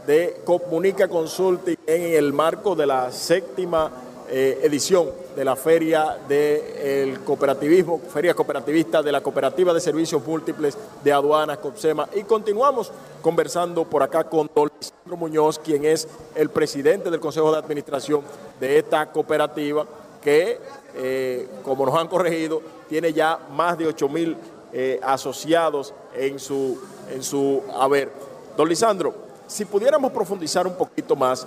de 0.06 0.40
Comunica 0.46 1.06
Consulting 1.06 1.76
en 1.86 2.14
el 2.14 2.32
marco 2.32 2.74
de 2.74 2.86
la 2.86 3.12
séptima 3.12 3.90
eh, 4.30 4.58
edición 4.62 5.10
de 5.34 5.44
la 5.44 5.56
Feria 5.56 6.18
del 6.28 7.20
Cooperativismo, 7.20 8.00
Feria 8.12 8.34
Cooperativista 8.34 9.02
de 9.02 9.12
la 9.12 9.20
Cooperativa 9.20 9.72
de 9.72 9.80
Servicios 9.80 10.24
Múltiples 10.26 10.76
de 11.02 11.12
Aduanas, 11.12 11.58
COPSEMA. 11.58 12.08
Y 12.14 12.24
continuamos 12.24 12.90
conversando 13.22 13.84
por 13.84 14.02
acá 14.02 14.24
con 14.24 14.50
don 14.54 14.70
Lisandro 14.78 15.16
Muñoz, 15.16 15.58
quien 15.58 15.84
es 15.84 16.08
el 16.34 16.50
presidente 16.50 17.10
del 17.10 17.20
Consejo 17.20 17.52
de 17.52 17.58
Administración 17.58 18.22
de 18.58 18.78
esta 18.78 19.06
cooperativa, 19.06 19.86
que, 20.22 20.58
eh, 20.94 21.48
como 21.62 21.86
nos 21.86 21.94
han 21.94 22.08
corregido, 22.08 22.60
tiene 22.88 23.12
ya 23.12 23.38
más 23.52 23.78
de 23.78 23.86
8 23.86 24.08
mil 24.08 24.36
eh, 24.72 25.00
asociados 25.02 25.94
en 26.14 26.38
su, 26.38 26.78
en 27.10 27.22
su 27.22 27.62
haber. 27.78 28.10
Don 28.56 28.68
Lisandro, 28.68 29.14
si 29.46 29.64
pudiéramos 29.64 30.12
profundizar 30.12 30.66
un 30.66 30.74
poquito 30.74 31.16
más 31.16 31.46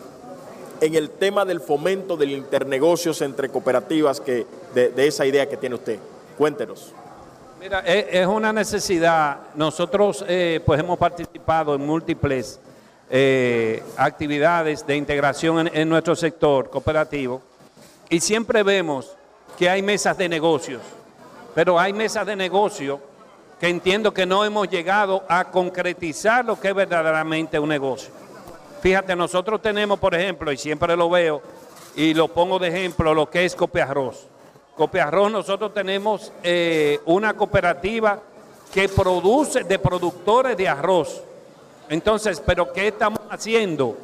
en 0.84 0.96
el 0.96 1.12
tema 1.12 1.46
del 1.46 1.62
fomento 1.62 2.18
del 2.18 2.32
internegocios 2.32 3.22
entre 3.22 3.48
cooperativas 3.48 4.20
que, 4.20 4.46
de, 4.74 5.08
esa 5.08 5.26
idea 5.26 5.48
que 5.48 5.56
tiene 5.56 5.76
usted. 5.76 5.98
Cuéntenos. 6.38 6.92
Mira, 7.62 7.80
es, 7.80 8.28
una 8.28 8.52
necesidad. 8.52 9.38
Nosotros 9.56 10.26
eh, 10.28 10.60
pues 10.66 10.82
hemos 10.82 11.00
participado 11.00 11.74
en 11.76 11.86
múltiples 11.86 12.60
eh, 13.10 13.82
actividades 13.96 14.86
de 14.86 14.98
integración 14.98 15.70
en, 15.74 15.88
nuestro 15.88 16.18
sector 16.18 16.70
cooperativo 16.70 17.42
y 18.10 18.20
siempre 18.20 18.62
vemos 18.64 19.16
que 19.58 19.70
hay 19.70 19.82
mesas 19.82 20.18
de 20.18 20.28
negocios, 20.28 20.82
pero 21.56 21.80
hay 21.80 21.94
mesas 21.94 22.26
de 22.26 22.36
negocio 22.36 23.00
que 23.58 23.70
entiendo 23.70 24.14
que 24.14 24.26
no 24.26 24.44
hemos 24.44 24.70
llegado 24.70 25.24
a 25.30 25.46
concretizar 25.46 26.44
lo 26.44 26.60
que 26.60 26.70
es 26.70 26.76
verdaderamente 26.76 27.58
un 27.58 27.70
negocio. 27.70 28.23
Fíjate, 28.84 29.16
nosotros 29.16 29.62
tenemos, 29.62 29.98
por 29.98 30.14
ejemplo, 30.14 30.52
y 30.52 30.58
siempre 30.58 30.98
lo 30.98 31.10
veo, 31.10 31.42
y 31.96 32.14
lo 32.14 32.28
pongo 32.28 32.60
de 32.60 32.68
ejemplo, 32.68 33.14
lo 33.14 33.30
que 33.30 33.46
es 33.46 33.56
Copia 33.56 33.86
Arroz. 33.86 34.28
Copia 34.76 35.06
Arroz, 35.06 35.32
nosotros 35.32 35.74
tenemos 35.74 36.34
eh, 36.44 37.00
una 37.06 37.34
cooperativa 37.34 38.20
que 38.74 38.90
produce 38.90 39.64
de 39.64 39.80
productores 39.80 40.58
de 40.58 40.68
arroz. 40.68 41.24
Entonces, 41.88 42.44
¿pero 42.46 42.74
qué 42.74 42.90
estamos 42.90 43.22
haciendo? 43.30 43.98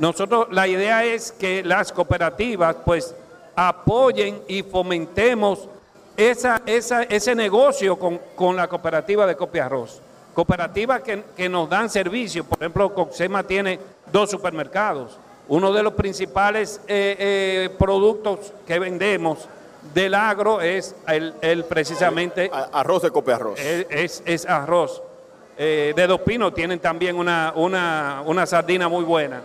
Nosotros, 0.00 0.48
la 0.50 0.66
idea 0.66 1.04
es 1.04 1.30
que 1.30 1.62
las 1.62 1.92
cooperativas, 1.92 2.74
pues, 2.84 3.14
apoyen 3.54 4.42
y 4.48 4.64
fomentemos 4.64 5.68
esa, 6.16 6.60
ese 6.66 7.36
negocio 7.36 7.96
con, 7.96 8.18
con 8.34 8.56
la 8.56 8.66
cooperativa 8.66 9.28
de 9.28 9.36
Copia 9.36 9.66
Arroz 9.66 10.02
cooperativas 10.34 11.00
que, 11.02 11.48
nos 11.48 11.70
dan 11.70 11.88
servicio. 11.88 12.44
Por 12.44 12.58
ejemplo, 12.58 12.92
Coxema 12.92 13.42
tiene 13.44 13.78
dos 14.12 14.30
supermercados. 14.30 15.16
Uno 15.48 15.72
de 15.72 15.82
los 15.82 15.94
principales 15.94 16.80
eh, 16.88 17.16
eh, 17.18 17.70
productos 17.78 18.52
que 18.66 18.78
vendemos 18.78 19.48
del 19.94 20.14
agro 20.14 20.60
es 20.60 20.94
el, 21.06 21.64
precisamente... 21.64 22.50
arroz 22.72 23.02
de 23.02 23.10
Copia 23.10 23.36
Arroz. 23.36 23.60
Es, 23.60 24.46
arroz. 24.46 25.02
Eh, 25.56 25.92
de 25.94 26.06
Dos 26.06 26.20
Pinos 26.22 26.52
tienen 26.52 26.80
también 26.80 27.16
una, 27.16 27.52
una, 27.54 28.46
sardina 28.46 28.88
muy 28.88 29.04
buena. 29.04 29.42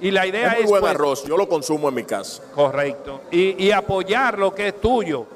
Y 0.00 0.10
la 0.10 0.26
idea 0.26 0.52
es... 0.52 0.62
Muy 0.62 0.70
buen 0.70 0.80
pues, 0.80 0.94
arroz, 0.94 1.24
yo 1.24 1.36
lo 1.36 1.48
consumo 1.48 1.88
en 1.88 1.94
mi 1.94 2.04
casa. 2.04 2.42
Correcto. 2.54 3.22
Y, 3.30 3.62
y 3.64 3.70
apoyar 3.70 4.38
lo 4.38 4.54
que 4.54 4.68
es 4.68 4.80
tuyo. 4.80 5.26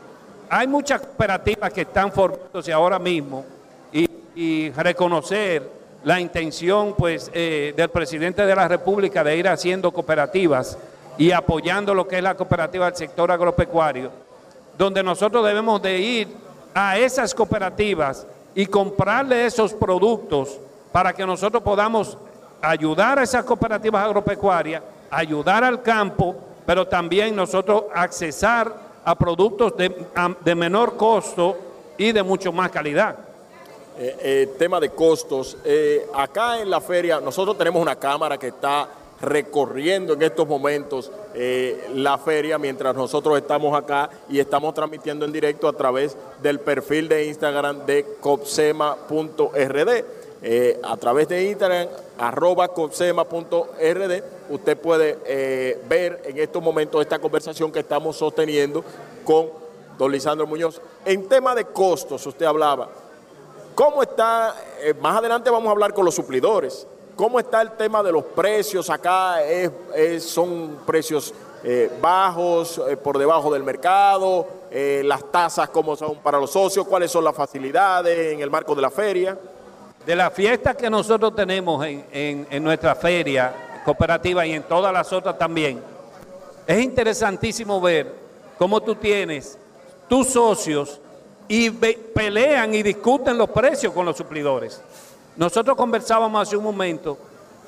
Hay 0.50 0.66
muchas 0.66 1.02
cooperativas 1.02 1.72
que 1.72 1.82
están 1.82 2.10
formándose 2.10 2.72
ahora 2.72 2.98
mismo 2.98 3.44
y 4.38 4.70
reconocer 4.70 5.68
la 6.04 6.20
intención 6.20 6.94
pues, 6.96 7.28
eh, 7.34 7.74
del 7.76 7.88
presidente 7.88 8.46
de 8.46 8.54
la 8.54 8.68
República 8.68 9.24
de 9.24 9.36
ir 9.36 9.48
haciendo 9.48 9.90
cooperativas 9.90 10.78
y 11.18 11.32
apoyando 11.32 11.92
lo 11.92 12.06
que 12.06 12.18
es 12.18 12.22
la 12.22 12.36
cooperativa 12.36 12.86
del 12.86 12.94
sector 12.94 13.32
agropecuario, 13.32 14.12
donde 14.78 15.02
nosotros 15.02 15.44
debemos 15.44 15.82
de 15.82 15.98
ir 15.98 16.28
a 16.72 16.96
esas 16.96 17.34
cooperativas 17.34 18.28
y 18.54 18.66
comprarle 18.66 19.44
esos 19.44 19.74
productos 19.74 20.60
para 20.92 21.12
que 21.12 21.26
nosotros 21.26 21.60
podamos 21.60 22.16
ayudar 22.62 23.18
a 23.18 23.24
esas 23.24 23.44
cooperativas 23.44 24.04
agropecuarias, 24.04 24.84
ayudar 25.10 25.64
al 25.64 25.82
campo, 25.82 26.36
pero 26.64 26.86
también 26.86 27.34
nosotros 27.34 27.86
accesar 27.92 28.72
a 29.04 29.16
productos 29.16 29.76
de, 29.76 30.06
de 30.44 30.54
menor 30.54 30.96
costo 30.96 31.58
y 31.98 32.12
de 32.12 32.22
mucho 32.22 32.52
más 32.52 32.70
calidad. 32.70 33.27
Eh, 33.98 34.54
tema 34.58 34.80
de 34.80 34.90
costos. 34.90 35.56
acá 36.14 36.60
en 36.60 36.70
la 36.70 36.80
feria 36.80 37.20
nosotros 37.20 37.58
tenemos 37.58 37.82
una 37.82 37.96
cámara 37.96 38.38
que 38.38 38.48
está 38.48 38.88
recorriendo 39.20 40.12
en 40.12 40.22
estos 40.22 40.46
momentos 40.46 41.10
la 41.94 42.18
feria 42.18 42.58
mientras 42.58 42.94
nosotros 42.94 43.36
estamos 43.36 43.76
acá 43.76 44.08
y 44.28 44.38
estamos 44.38 44.74
transmitiendo 44.74 45.24
en 45.24 45.32
directo 45.32 45.68
a 45.68 45.72
través 45.72 46.16
del 46.40 46.60
perfil 46.60 47.08
de 47.08 47.26
Instagram 47.26 47.84
de 47.86 48.06
copsema.rd. 48.20 50.04
Eh, 50.40 50.78
a 50.84 50.96
través 50.96 51.28
de 51.28 51.48
Instagram, 51.48 51.88
arroba 52.16 52.68
copsema.rd, 52.68 54.22
usted 54.50 54.78
puede 54.78 55.18
eh, 55.26 55.80
ver 55.88 56.22
en 56.24 56.38
estos 56.38 56.62
momentos 56.62 57.00
esta 57.00 57.18
conversación 57.18 57.72
que 57.72 57.80
estamos 57.80 58.16
sosteniendo 58.16 58.84
con 59.24 59.48
don 59.98 60.12
Lisandro 60.12 60.46
Muñoz. 60.46 60.80
En 61.04 61.28
tema 61.28 61.56
de 61.56 61.64
costos, 61.64 62.24
usted 62.24 62.46
hablaba, 62.46 62.88
¿cómo 63.78 64.02
está? 64.02 64.56
Eh, 64.80 64.92
más 65.00 65.18
adelante 65.18 65.50
vamos 65.50 65.68
a 65.68 65.70
hablar 65.70 65.94
con 65.94 66.04
los 66.04 66.14
suplidores. 66.14 66.84
¿Cómo 67.14 67.38
está 67.38 67.62
el 67.62 67.70
tema 67.72 68.02
de 68.02 68.10
los 68.10 68.24
precios? 68.24 68.90
Acá 68.90 69.38
son 70.20 70.78
precios 70.86 71.34
bajos, 72.00 72.80
por 73.02 73.18
debajo 73.18 73.52
del 73.52 73.64
mercado, 73.64 74.46
las 74.70 75.24
tasas 75.32 75.68
cómo 75.70 75.96
son 75.96 76.18
para 76.18 76.38
los 76.38 76.52
socios, 76.52 76.86
cuáles 76.86 77.10
son 77.10 77.24
las 77.24 77.34
facilidades 77.34 78.34
en 78.34 78.40
el 78.40 78.48
marco 78.48 78.72
de 78.76 78.82
la 78.82 78.90
feria 78.90 79.36
de 80.08 80.16
la 80.16 80.30
fiesta 80.30 80.72
que 80.72 80.88
nosotros 80.88 81.34
tenemos 81.36 81.84
en, 81.86 82.64
nuestra 82.64 82.94
feria 82.94 83.82
cooperativa 83.84 84.46
y 84.46 84.54
en 84.54 84.62
todas 84.62 84.90
las 84.90 85.12
otras 85.12 85.36
también, 85.36 85.82
es 86.66 86.80
interesantísimo 86.80 87.78
ver 87.78 88.14
cómo 88.56 88.80
tú 88.80 88.94
tienes 88.94 89.58
tus 90.08 90.28
socios 90.28 90.98
y 91.48 91.70
pelean 91.70 92.74
y 92.74 92.82
discuten 92.82 93.38
los 93.38 93.48
precios 93.50 93.92
con 93.92 94.04
los 94.04 94.16
suplidores. 94.16 94.82
Nosotros 95.36 95.76
conversábamos 95.76 96.46
hace 96.46 96.56
un 96.56 96.64
momento 96.64 97.16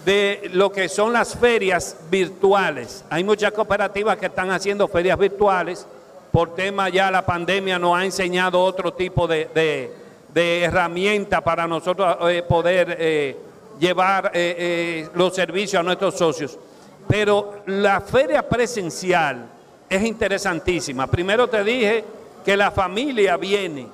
de 0.04 0.50
lo 0.52 0.70
que 0.70 0.88
son 0.88 1.12
las 1.12 1.36
ferias 1.36 1.96
virtuales. 2.10 3.04
Hay 3.10 3.24
muchas 3.24 3.52
cooperativas 3.52 4.18
que 4.18 4.26
están 4.26 4.50
haciendo 4.50 4.86
ferias 4.86 5.18
virtuales. 5.18 5.86
Por 6.30 6.54
tema 6.54 6.88
ya 6.88 7.10
la 7.10 7.24
pandemia 7.24 7.78
nos 7.78 7.98
ha 7.98 8.04
enseñado 8.04 8.60
otro 8.62 8.92
tipo 8.92 9.26
de, 9.26 9.48
de 10.32 10.62
herramienta 10.62 11.40
para 11.40 11.66
nosotros 11.66 12.16
eh, 12.30 12.42
poder 12.46 12.96
eh, 12.98 13.36
llevar 13.78 14.30
eh, 14.34 15.08
los 15.14 15.34
servicios 15.34 15.80
a 15.80 15.82
nuestros 15.82 16.16
socios. 16.16 16.58
Pero 17.08 17.62
la 17.66 18.00
feria 18.00 18.48
presencial 18.48 19.48
es 19.88 20.02
interesantísima. 20.04 21.06
Primero 21.08 21.48
te 21.48 21.64
dije 21.64 22.04
que 22.44 22.56
la 22.56 22.70
familia 22.70 23.36
viene, 23.36 23.86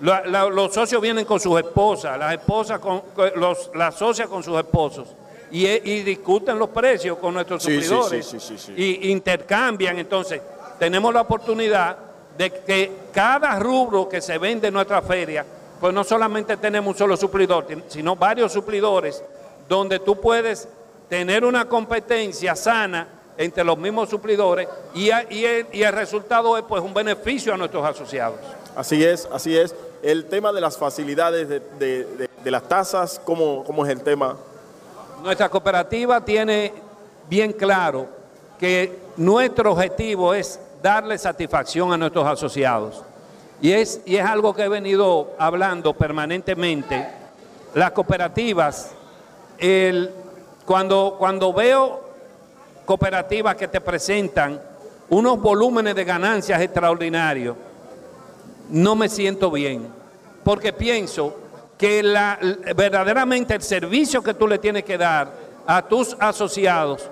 los 0.00 0.72
socios 0.72 1.00
vienen 1.00 1.24
con 1.24 1.40
sus 1.40 1.58
esposas, 1.58 2.18
las 2.18 2.32
esposas 2.34 2.78
con, 2.78 3.02
los, 3.36 3.70
las 3.74 3.94
socias 3.94 4.28
con 4.28 4.42
sus 4.42 4.58
esposos. 4.58 5.08
Y, 5.52 5.66
discuten 6.02 6.58
los 6.58 6.68
precios 6.68 7.18
con 7.18 7.34
nuestros 7.34 7.64
sí, 7.64 7.80
y 8.76 9.10
intercambian. 9.10 9.98
Entonces, 9.98 10.40
tenemos 10.78 11.12
la 11.12 11.22
oportunidad 11.22 11.96
de 12.38 12.50
que 12.50 12.92
cada 13.12 13.58
rubro 13.58 14.08
que 14.08 14.20
se 14.20 14.38
vende 14.38 14.68
en 14.68 14.74
nuestra 14.74 15.02
feria 15.02 15.44
pues 15.80 15.94
no 15.94 16.04
solamente 16.04 16.58
tenemos 16.58 16.92
un 16.92 16.98
solo 16.98 17.16
suplidor, 17.16 17.66
sino 17.88 18.14
varios 18.14 18.52
suplidores 18.52 19.24
donde 19.66 19.98
tú 19.98 20.20
puedes 20.20 20.68
tener 21.08 21.44
una 21.44 21.64
competencia 21.64 22.54
sana 22.54 23.08
entre 23.40 23.64
los 23.64 23.78
mismos 23.78 24.10
suplidores 24.10 24.68
y, 24.94 25.08
el, 25.08 25.92
resultado 25.92 26.58
es 26.58 26.64
pues 26.64 26.82
un 26.82 26.92
beneficio 26.92 27.54
a 27.54 27.56
nuestros 27.56 27.82
asociados. 27.86 28.38
Así 28.76 29.02
es, 29.02 29.26
así 29.32 29.56
es. 29.56 29.74
El 30.02 30.26
tema 30.26 30.52
de 30.52 30.60
las 30.60 30.76
facilidades 30.76 31.48
de, 31.48 32.28
las 32.44 32.62
tasas, 32.64 33.18
¿cómo, 33.24 33.64
¿cómo 33.64 33.86
es 33.86 33.92
el 33.92 34.02
tema? 34.02 34.36
Nuestra 35.22 35.48
cooperativa 35.48 36.22
tiene 36.22 36.74
bien 37.30 37.54
claro 37.54 38.08
que 38.58 38.98
nuestro 39.16 39.72
objetivo 39.72 40.34
es 40.34 40.60
darle 40.82 41.16
satisfacción 41.16 41.94
a 41.94 41.96
nuestros 41.96 42.26
asociados. 42.26 43.02
Y 43.62 43.72
es, 43.72 44.02
y 44.04 44.16
es 44.16 44.24
algo 44.24 44.54
que 44.54 44.64
he 44.64 44.68
venido 44.68 45.32
hablando 45.38 45.94
permanentemente. 45.94 47.08
Las 47.72 47.92
cooperativas, 47.92 48.90
el, 49.56 50.10
cuando, 50.66 51.16
cuando 51.18 51.54
veo 51.54 52.09
cooperativas 52.90 53.54
que 53.54 53.68
te 53.68 53.80
presentan 53.80 54.60
unos 55.10 55.40
volúmenes 55.40 55.94
de 55.94 56.02
ganancias 56.02 56.60
extraordinarios, 56.60 57.56
no 58.68 58.96
me 58.96 59.08
siento 59.08 59.48
bien, 59.48 59.86
porque 60.42 60.72
pienso 60.72 61.38
que 61.78 62.02
la, 62.02 62.36
verdaderamente 62.74 63.54
el 63.54 63.62
servicio 63.62 64.24
que 64.24 64.34
tú 64.34 64.48
le 64.48 64.58
tienes 64.58 64.82
que 64.82 64.98
dar 64.98 65.32
a 65.68 65.82
tus 65.82 66.16
asociados 66.18 67.08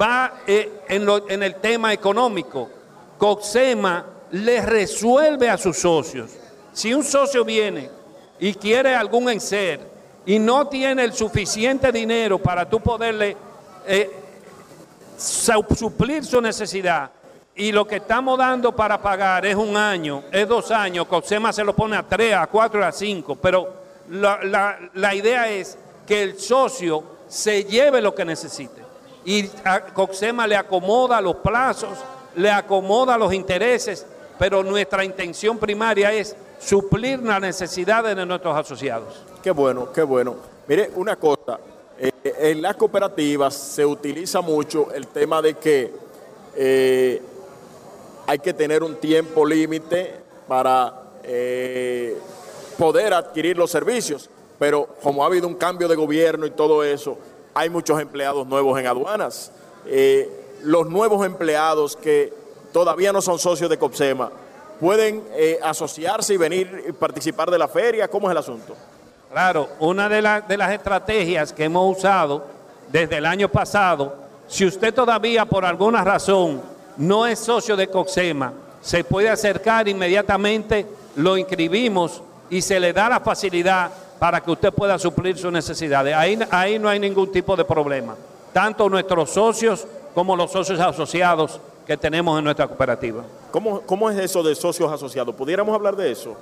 va 0.00 0.34
eh, 0.46 0.82
en, 0.88 1.08
en 1.28 1.42
el 1.42 1.56
tema 1.56 1.92
económico. 1.92 2.70
Coxema 3.18 4.06
le 4.30 4.64
resuelve 4.64 5.50
a 5.50 5.58
sus 5.58 5.78
socios. 5.78 6.30
Si 6.72 6.94
un 6.94 7.02
socio 7.02 7.44
viene 7.44 7.90
y 8.38 8.54
quiere 8.54 8.94
algún 8.94 9.28
enser 9.30 9.80
y 10.24 10.38
no 10.38 10.68
tiene 10.68 11.02
el 11.02 11.12
suficiente 11.12 11.90
dinero 11.90 12.38
para 12.38 12.70
tú 12.70 12.78
poderle 12.78 13.36
eh, 13.84 14.17
suplir 15.18 16.24
su 16.24 16.40
necesidad, 16.40 17.10
y 17.54 17.72
lo 17.72 17.86
que 17.86 17.96
estamos 17.96 18.38
dando 18.38 18.74
para 18.74 19.00
pagar 19.02 19.44
es 19.44 19.56
un 19.56 19.76
año, 19.76 20.22
es 20.30 20.46
dos 20.46 20.70
años, 20.70 21.06
Coxema 21.06 21.52
se 21.52 21.64
lo 21.64 21.74
pone 21.74 21.96
a 21.96 22.02
tres, 22.02 22.34
a 22.34 22.46
cuatro, 22.46 22.84
a 22.84 22.92
cinco, 22.92 23.36
pero 23.36 23.68
la, 24.10 24.78
la 24.94 25.14
idea 25.14 25.50
es 25.50 25.76
que 26.06 26.22
el 26.22 26.38
socio 26.38 27.02
se 27.28 27.64
lleve 27.64 28.00
lo 28.00 28.14
que 28.14 28.24
necesite. 28.24 28.82
Y 29.24 29.50
a 29.64 29.80
Coxema 29.80 30.46
le 30.46 30.56
acomoda 30.56 31.20
los 31.20 31.36
plazos, 31.36 31.98
le 32.36 32.50
acomoda 32.50 33.18
los 33.18 33.34
intereses 33.34 34.06
pero 34.38 34.62
nuestra 34.62 35.04
intención 35.04 35.58
primaria 35.58 36.12
es 36.12 36.36
suplir 36.60 37.18
las 37.20 37.40
necesidades 37.40 38.16
de 38.16 38.24
nuestros 38.24 38.56
asociados. 38.56 39.22
Qué 39.42 39.50
bueno, 39.50 39.92
qué 39.92 40.02
bueno. 40.02 40.36
Mire, 40.66 40.90
una 40.94 41.16
cosa, 41.16 41.58
eh, 41.98 42.12
en 42.22 42.62
las 42.62 42.76
cooperativas 42.76 43.54
se 43.54 43.84
utiliza 43.84 44.40
mucho 44.40 44.92
el 44.92 45.08
tema 45.08 45.42
de 45.42 45.54
que 45.54 45.92
eh, 46.54 47.20
hay 48.26 48.38
que 48.38 48.54
tener 48.54 48.84
un 48.84 48.96
tiempo 48.96 49.44
límite 49.44 50.14
para 50.46 50.94
eh, 51.24 52.16
poder 52.78 53.14
adquirir 53.14 53.56
los 53.56 53.70
servicios, 53.70 54.30
pero 54.58 54.88
como 55.02 55.24
ha 55.24 55.26
habido 55.26 55.48
un 55.48 55.54
cambio 55.54 55.88
de 55.88 55.96
gobierno 55.96 56.46
y 56.46 56.50
todo 56.50 56.84
eso, 56.84 57.18
hay 57.54 57.68
muchos 57.68 58.00
empleados 58.00 58.46
nuevos 58.46 58.78
en 58.78 58.86
aduanas. 58.86 59.50
los 60.62 60.88
nuevos 60.88 61.26
empleados 61.26 61.96
que 61.96 62.32
todavía 62.72 63.12
no 63.12 63.20
son 63.20 63.38
socios 63.38 63.68
de 63.70 63.78
COPSEMA, 63.78 64.30
pueden 64.78 65.24
asociarse 65.62 66.34
y 66.34 66.36
venir 66.36 66.84
y 66.88 66.92
participar 66.92 67.50
de 67.50 67.58
la 67.58 67.66
feria? 67.66 68.06
¿Cómo 68.06 68.28
es 68.28 68.32
el 68.32 68.38
asunto? 68.38 68.76
Claro, 69.30 69.68
una 69.80 70.08
de, 70.08 70.42
de 70.48 70.56
las 70.56 70.72
estrategias 70.72 71.52
que 71.52 71.64
hemos 71.64 71.96
usado 71.98 72.46
desde 72.90 73.18
el 73.18 73.26
año 73.26 73.48
pasado, 73.48 74.16
si 74.46 74.64
usted 74.64 74.94
todavía 74.94 75.44
por 75.44 75.64
alguna 75.64 76.02
razón 76.02 76.62
no 76.96 77.26
es 77.26 77.38
socio 77.38 77.76
de 77.76 77.88
COPSEMA, 77.88 78.52
se 78.80 79.04
puede 79.04 79.28
acercar 79.28 79.86
inmediatamente, 79.88 80.86
lo 81.16 81.36
inscribimos 81.36 82.22
y 82.48 82.62
se 82.62 82.80
le 82.80 82.92
da 82.92 83.08
la 83.08 83.20
facilidad 83.20 83.90
para 84.18 84.40
que 84.40 84.50
usted 84.50 84.72
pueda 84.72 84.98
suplir 84.98 85.36
sus 85.36 85.52
necesidades. 85.52 86.14
Ahí, 86.14 86.38
ahí 86.50 86.78
no 86.78 86.88
hay 86.88 86.98
ningún 86.98 87.30
tipo 87.30 87.54
de 87.54 87.64
problema. 87.64 88.16
Tanto 88.52 88.88
nuestros 88.88 89.30
socios 89.30 89.86
como 90.14 90.34
los 90.34 90.50
socios 90.50 90.80
asociados 90.80 91.60
que 91.86 91.96
tenemos 91.96 92.38
en 92.38 92.44
nuestra 92.44 92.66
cooperativa. 92.66 93.22
¿Cómo, 93.50 93.82
cómo 93.82 94.10
es 94.10 94.18
eso 94.18 94.42
de 94.42 94.54
socios 94.54 94.90
asociados? 94.90 95.34
¿Pudiéramos 95.34 95.74
hablar 95.74 95.94
de 95.96 96.10
eso? 96.10 96.36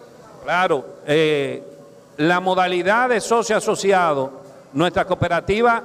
Claro, 0.44 0.84
eh, 1.06 1.62
la 2.16 2.40
modalidad 2.40 3.08
de 3.10 3.20
socio 3.20 3.56
asociado, 3.56 4.30
nuestra 4.72 5.04
cooperativa 5.04 5.82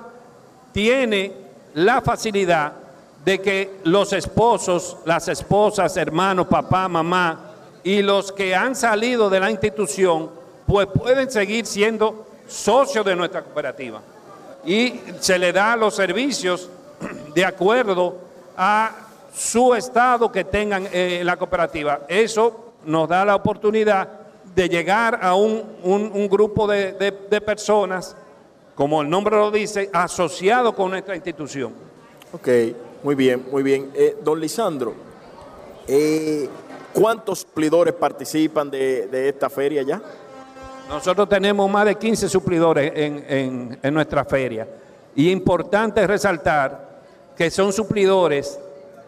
tiene 0.72 1.34
la 1.74 2.02
facilidad 2.02 2.74
de 3.24 3.40
que 3.40 3.80
los 3.84 4.14
esposos, 4.14 4.98
las 5.06 5.28
esposas, 5.28 5.96
hermanos, 5.98 6.48
papá, 6.48 6.88
mamá 6.88 7.52
y 7.84 8.02
los 8.02 8.32
que 8.32 8.56
han 8.56 8.76
salido 8.76 9.30
de 9.30 9.40
la 9.40 9.52
institución, 9.52 10.30
pues 10.66 10.88
pueden 10.88 11.30
seguir 11.30 11.66
siendo 11.66 12.28
socios 12.48 13.06
de 13.06 13.16
nuestra 13.16 13.44
cooperativa. 13.44 14.02
Y 14.66 15.00
se 15.20 15.38
le 15.38 15.52
da 15.52 15.76
los 15.76 15.96
servicios 15.96 16.70
de 17.36 17.46
acuerdo 17.46 18.18
a 18.58 18.92
su 19.34 19.74
estado 19.74 20.32
que 20.32 20.44
tengan 20.44 20.86
en 20.88 20.92
eh, 20.94 21.24
la 21.24 21.38
cooperativa. 21.38 22.02
Eso 22.08 22.74
nos 22.86 23.08
da 23.08 23.24
la 23.26 23.36
oportunidad 23.36 24.21
de 24.56 24.68
llegar 24.68 25.20
a 25.22 25.36
un, 25.36 26.28
grupo 26.30 26.68
de, 26.68 27.42
personas, 27.46 28.16
como 28.76 29.02
el 29.02 29.10
nombre 29.10 29.36
lo 29.36 29.52
dice, 29.52 29.90
asociado 29.94 30.74
con 30.74 30.92
nuestra 30.92 31.16
institución. 31.16 31.74
Ok, 32.34 32.48
muy 33.04 33.16
bien, 33.16 33.46
muy 33.52 33.64
bien. 33.64 33.92
Eh, 33.94 34.18
don 34.24 34.40
Lisandro, 34.40 34.94
eh, 35.88 36.50
¿cuántos 36.94 37.40
suplidores 37.40 37.94
participan 37.94 38.70
de, 38.70 39.30
esta 39.30 39.50
feria 39.50 39.82
ya? 39.84 40.02
Nosotros 40.90 41.30
tenemos 41.30 41.70
más 41.70 41.86
de 41.86 41.96
15 41.96 42.28
suplidores 42.28 42.92
en, 42.96 43.80
en 43.82 43.94
nuestra 43.94 44.26
feria. 44.26 44.68
Y 45.16 45.30
importante 45.30 46.06
resaltar 46.06 47.02
que 47.36 47.50
son 47.50 47.72
suplidores 47.72 48.60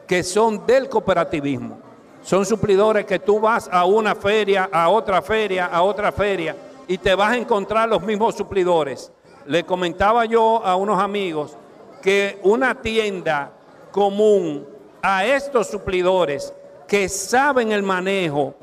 que 0.07 0.23
son 0.23 0.65
del 0.65 0.89
cooperativismo. 0.89 1.82
Son 2.23 2.45
suplidores 2.45 3.05
que 3.05 3.19
tú 3.19 3.39
vas 3.39 3.69
a 3.71 3.85
una 3.85 4.15
feria, 4.15 4.69
a 4.71 4.89
otra 4.89 5.21
feria, 5.21 5.65
a 5.65 5.81
otra 5.81 6.11
feria 6.11 6.55
y 6.87 6.97
te 6.97 7.15
vas 7.15 7.33
a 7.33 7.37
encontrar 7.37 7.89
los 7.89 8.01
mismos 8.01 8.35
suplidores. 8.35 9.11
Le 9.45 9.63
comentaba 9.63 10.25
yo 10.25 10.65
a 10.65 10.75
unos 10.75 10.99
amigos 10.99 11.57
que 12.01 12.39
una 12.43 12.81
tienda 12.81 13.51
común 13.91 14.65
a 15.01 15.25
estos 15.25 15.67
suplidores 15.67 16.53
que 16.87 17.09
saben 17.09 17.71
el 17.71 17.83
manejo 17.83 18.53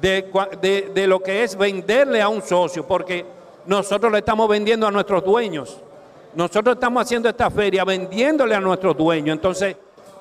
de, 0.00 0.90
de, 0.92 1.06
lo 1.06 1.20
que 1.20 1.44
es 1.44 1.56
venderle 1.56 2.20
a 2.20 2.28
un 2.28 2.42
socio, 2.42 2.86
porque 2.86 3.24
nosotros 3.66 4.10
le 4.10 4.18
estamos 4.18 4.48
vendiendo 4.48 4.88
a 4.88 4.90
nuestros 4.90 5.24
dueños. 5.24 5.78
Nosotros 6.34 6.74
estamos 6.74 7.02
haciendo 7.02 7.28
esta 7.28 7.48
feria 7.48 7.84
vendiéndole 7.84 8.56
a 8.56 8.60
nuestros 8.60 8.96
dueños. 8.96 9.36
Entonces, 9.36 9.76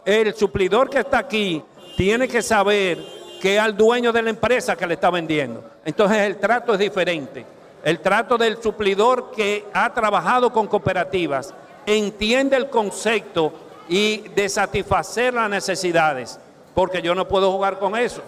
el 0.05 0.33
suplidor 0.35 0.89
que 0.89 0.99
está 0.99 1.19
aquí 1.19 1.63
tiene 1.95 2.27
que 2.27 2.41
saber 2.41 2.97
que 3.41 3.55
es 3.55 3.61
al 3.61 3.75
dueño 3.75 4.11
de 4.11 4.21
la 4.21 4.29
empresa 4.29 4.75
que 4.75 4.87
le 4.87 4.93
está 4.93 5.09
vendiendo. 5.09 5.63
Entonces, 5.83 6.19
el 6.19 6.37
trato 6.37 6.73
es 6.73 6.79
diferente. 6.79 7.45
El 7.83 7.99
trato 7.99 8.37
del 8.37 8.61
suplidor 8.61 9.31
que 9.31 9.65
ha 9.73 9.93
trabajado 9.93 10.51
con 10.53 10.67
cooperativas 10.67 11.53
entiende 11.85 12.55
el 12.55 12.69
concepto 12.69 13.51
y 13.89 14.29
de 14.29 14.47
satisfacer 14.47 15.33
las 15.33 15.49
necesidades, 15.49 16.39
porque 16.73 17.01
yo 17.01 17.13
no 17.13 17.27
puedo 17.27 17.51
jugar 17.51 17.79
con 17.79 17.97
eso. 17.97 18.21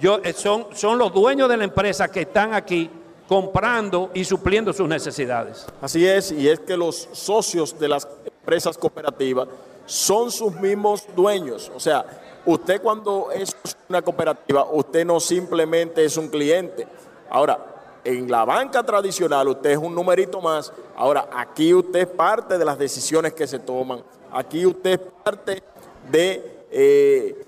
Yo, 0.00 0.20
eh, 0.24 0.32
son, 0.32 0.68
son 0.72 0.98
los 0.98 1.12
dueños 1.12 1.48
de 1.48 1.58
la 1.58 1.64
empresa 1.64 2.08
que 2.08 2.22
están 2.22 2.54
aquí 2.54 2.90
comprando 3.28 4.10
y 4.14 4.24
supliendo 4.24 4.72
sus 4.72 4.88
necesidades. 4.88 5.66
Así 5.80 6.06
es, 6.06 6.32
y 6.32 6.48
es 6.48 6.60
que 6.60 6.76
los 6.76 7.08
socios 7.12 7.78
de 7.78 7.88
las 7.88 8.08
empresas 8.24 8.76
cooperativas 8.78 9.48
son 9.86 10.30
sus 10.30 10.54
mismos 10.54 11.06
dueños. 11.14 11.70
O 11.74 11.80
sea, 11.80 12.04
usted 12.46 12.80
cuando 12.82 13.30
es 13.30 13.54
una 13.88 14.02
cooperativa, 14.02 14.66
usted 14.70 15.04
no 15.04 15.20
simplemente 15.20 16.04
es 16.04 16.16
un 16.16 16.28
cliente. 16.28 16.86
Ahora, 17.30 17.72
en 18.04 18.30
la 18.30 18.44
banca 18.44 18.82
tradicional 18.82 19.48
usted 19.48 19.70
es 19.70 19.78
un 19.78 19.94
numerito 19.94 20.40
más. 20.40 20.72
Ahora, 20.96 21.28
aquí 21.32 21.72
usted 21.72 22.00
es 22.00 22.06
parte 22.06 22.58
de 22.58 22.64
las 22.64 22.78
decisiones 22.78 23.32
que 23.32 23.46
se 23.46 23.58
toman. 23.58 24.02
Aquí 24.32 24.66
usted 24.66 24.92
es 24.92 25.00
parte 25.22 25.62
de 26.10 26.66
eh, 26.70 27.46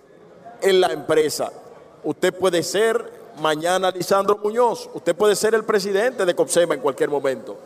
la 0.62 0.92
empresa. 0.92 1.51
Usted 2.03 2.34
puede 2.34 2.62
ser 2.62 3.11
mañana 3.40 3.90
Lisandro 3.90 4.38
Muñoz. 4.42 4.88
Usted 4.95 5.16
puede 5.16 5.34
ser 5.34 5.55
el 5.55 5.64
presidente 5.64 6.24
de 6.24 6.34
COPSEMA 6.34 6.74
en 6.74 6.80
cualquier 6.80 7.11
momento. 7.11 7.57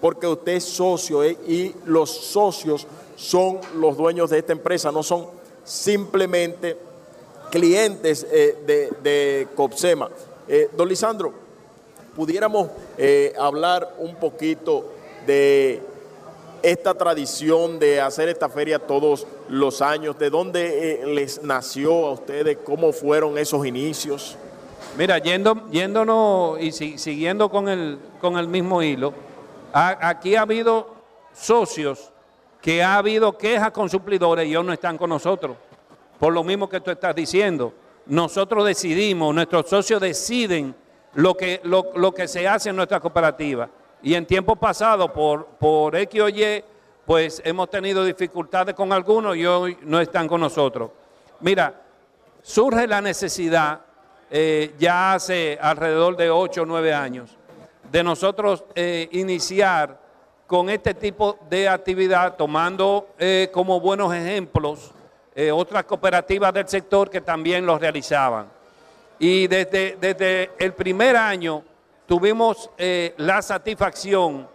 Porque 0.00 0.26
usted 0.26 0.52
es 0.52 0.64
socio 0.64 1.24
eh, 1.24 1.36
y 1.48 1.74
los 1.86 2.10
socios 2.10 2.86
son 3.16 3.60
los 3.76 3.96
dueños 3.96 4.30
de 4.30 4.38
esta 4.38 4.52
empresa, 4.52 4.92
no 4.92 5.02
son 5.02 5.26
simplemente 5.66 6.78
clientes 7.50 8.26
eh, 8.30 8.56
de, 8.66 8.90
de, 9.02 9.48
COPSEMA. 9.54 10.08
don 10.74 10.88
Lisandro, 10.88 11.34
pudiéramos 12.16 12.70
eh, 12.96 13.34
hablar 13.38 13.94
un 13.98 14.16
poquito 14.16 14.86
de 15.26 15.82
esta 16.62 16.94
tradición 16.94 17.78
de 17.78 18.00
hacer 18.00 18.30
esta 18.30 18.48
feria 18.48 18.78
todos 18.78 19.26
los 19.50 19.82
años, 19.82 20.18
de 20.18 20.30
dónde 20.30 21.02
eh, 21.02 21.06
les 21.06 21.42
nació 21.42 22.06
a 22.06 22.12
ustedes, 22.12 22.56
cómo 22.64 22.92
fueron 22.92 23.36
esos 23.36 23.66
inicios. 23.66 24.36
Mira, 24.96 25.18
yendo, 25.18 25.68
yéndonos 25.70 26.58
y 26.58 26.72
siguiendo 26.72 27.50
con 27.50 27.68
el, 27.68 27.98
con 28.18 28.38
el 28.38 28.48
mismo 28.48 28.82
hilo, 28.82 29.12
aquí 29.72 30.36
ha 30.36 30.40
habido 30.40 30.94
socios 31.34 32.12
que 32.66 32.82
ha 32.82 32.96
habido 32.96 33.38
quejas 33.38 33.70
con 33.70 33.88
suplidores 33.88 34.44
y 34.44 34.48
ellos 34.48 34.64
no 34.64 34.72
están 34.72 34.98
con 34.98 35.08
nosotros, 35.08 35.56
por 36.18 36.32
lo 36.32 36.42
mismo 36.42 36.68
que 36.68 36.80
tú 36.80 36.90
estás 36.90 37.14
diciendo. 37.14 37.72
Nosotros 38.06 38.66
decidimos, 38.66 39.32
nuestros 39.32 39.68
socios 39.68 40.00
deciden 40.00 40.74
lo 41.14 41.36
que, 41.36 41.60
lo, 41.62 42.12
que 42.12 42.26
se 42.26 42.48
hace 42.48 42.70
en 42.70 42.76
nuestra 42.76 42.98
cooperativa. 42.98 43.68
Y 44.02 44.14
en 44.14 44.26
tiempo 44.26 44.56
pasado, 44.56 45.12
por, 45.12 45.46
por 45.46 45.94
X 45.94 46.20
o 46.20 46.28
Y, 46.28 46.64
pues 47.06 47.40
hemos 47.44 47.70
tenido 47.70 48.04
dificultades 48.04 48.74
con 48.74 48.92
algunos 48.92 49.36
y 49.36 49.46
hoy 49.46 49.78
no 49.82 50.00
están 50.00 50.26
con 50.26 50.40
nosotros. 50.40 50.90
Mira, 51.38 51.72
surge 52.42 52.88
la 52.88 53.00
necesidad, 53.00 53.80
eh, 54.28 54.74
ya 54.76 55.12
hace 55.14 55.56
alrededor 55.62 56.16
de 56.16 56.30
8 56.30 56.62
o 56.62 56.66
9 56.66 56.92
años, 56.92 57.30
de 57.92 58.02
nosotros 58.02 58.64
eh, 58.74 59.08
iniciar 59.12 60.05
con 60.46 60.70
este 60.70 60.94
tipo 60.94 61.38
de 61.50 61.68
actividad, 61.68 62.36
tomando 62.36 63.08
eh, 63.18 63.50
como 63.52 63.80
buenos 63.80 64.14
ejemplos 64.14 64.92
otras 65.52 65.84
cooperativas 65.84 66.50
del 66.54 66.66
sector 66.66 67.10
que 67.10 67.20
también 67.20 67.66
lo 67.66 67.78
realizaban. 67.78 68.46
Y 69.18 69.46
desde, 69.46 69.96
desde 70.00 70.50
el 70.58 70.72
primer 70.72 71.14
año 71.16 71.62
tuvimos 72.06 72.70
eh, 72.78 73.14
la 73.18 73.42
satisfacción 73.42 74.48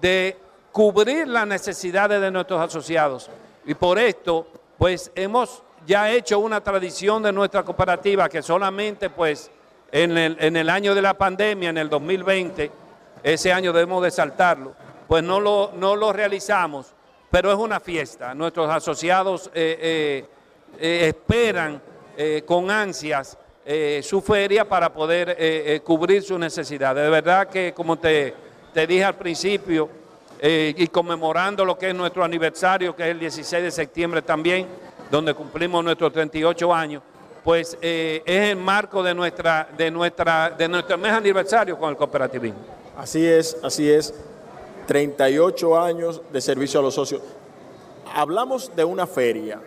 de 0.00 0.36
cubrir 0.72 1.28
las 1.28 1.46
necesidades 1.46 2.20
de 2.20 2.30
nuestros 2.30 2.60
asociados. 2.60 3.30
Y 3.64 3.74
por 3.74 3.98
esto, 3.98 4.46
pues 4.78 5.10
hemos 5.14 5.62
ya 5.86 6.10
hecho 6.10 6.38
una 6.38 6.60
tradición 6.60 7.22
de 7.22 7.32
nuestra 7.32 7.62
cooperativa 7.62 8.28
que 8.28 8.42
solamente 8.42 9.10
pues 9.10 9.50
en 9.90 10.16
el, 10.16 10.36
en 10.40 10.56
el 10.56 10.68
año 10.68 10.94
de 10.94 11.02
la 11.02 11.14
pandemia, 11.14 11.70
en 11.70 11.78
el 11.78 11.88
2020, 11.88 12.70
ese 13.22 13.52
año 13.52 13.72
debemos 13.72 14.02
de 14.02 14.10
saltarlo, 14.10 14.74
pues 15.12 15.22
no 15.22 15.40
lo, 15.40 15.72
no 15.76 15.94
lo 15.94 16.10
realizamos, 16.10 16.94
pero 17.30 17.52
es 17.52 17.58
una 17.58 17.80
fiesta. 17.80 18.34
Nuestros 18.34 18.70
asociados 18.70 19.50
eh, 19.52 20.24
eh, 20.80 21.08
esperan 21.08 21.82
con 22.46 22.70
ansias 22.70 23.36
eh, 23.66 24.00
su 24.02 24.22
feria 24.22 24.66
para 24.66 24.90
poder 24.90 25.36
eh, 25.38 25.74
eh, 25.74 25.80
cubrir 25.84 26.22
sus 26.22 26.38
necesidades. 26.38 27.04
De 27.04 27.10
verdad 27.10 27.46
que, 27.46 27.74
como 27.74 27.96
te, 27.98 28.34
te 28.72 28.86
dije 28.86 29.04
al 29.04 29.16
principio, 29.16 30.00
y 30.44 30.86
conmemorando 30.88 31.62
lo 31.62 31.76
que 31.76 31.90
es 31.90 31.94
nuestro 31.94 32.24
aniversario, 32.24 32.96
que 32.96 33.02
es 33.02 33.10
el 33.10 33.20
16 33.20 33.64
de 33.64 33.70
septiembre 33.70 34.22
también, 34.22 34.66
donde 35.10 35.34
cumplimos 35.34 35.84
nuestros 35.84 36.10
38 36.10 36.74
años, 36.74 37.02
pues 37.44 37.76
es 37.80 38.22
el 38.24 38.56
marco 38.56 39.02
de, 39.02 39.14
nuestra, 39.14 39.68
de, 39.76 39.90
nuestra, 39.90 40.50
de 40.50 40.68
nuestro 40.68 40.96
mes 40.96 41.12
aniversario 41.12 41.78
con 41.78 41.90
el 41.90 41.96
cooperativismo. 41.96 42.58
Así 42.96 43.24
es, 43.26 43.56
así 43.62 43.88
es. 43.90 44.14
38 44.92 45.80
años 45.80 46.20
de 46.30 46.38
servicio 46.42 46.78
a 46.78 46.82
los 46.82 46.94
socios. 46.94 47.22
Hablamos 48.14 48.76
de 48.76 48.84
una 48.84 49.06
feria, 49.06 49.58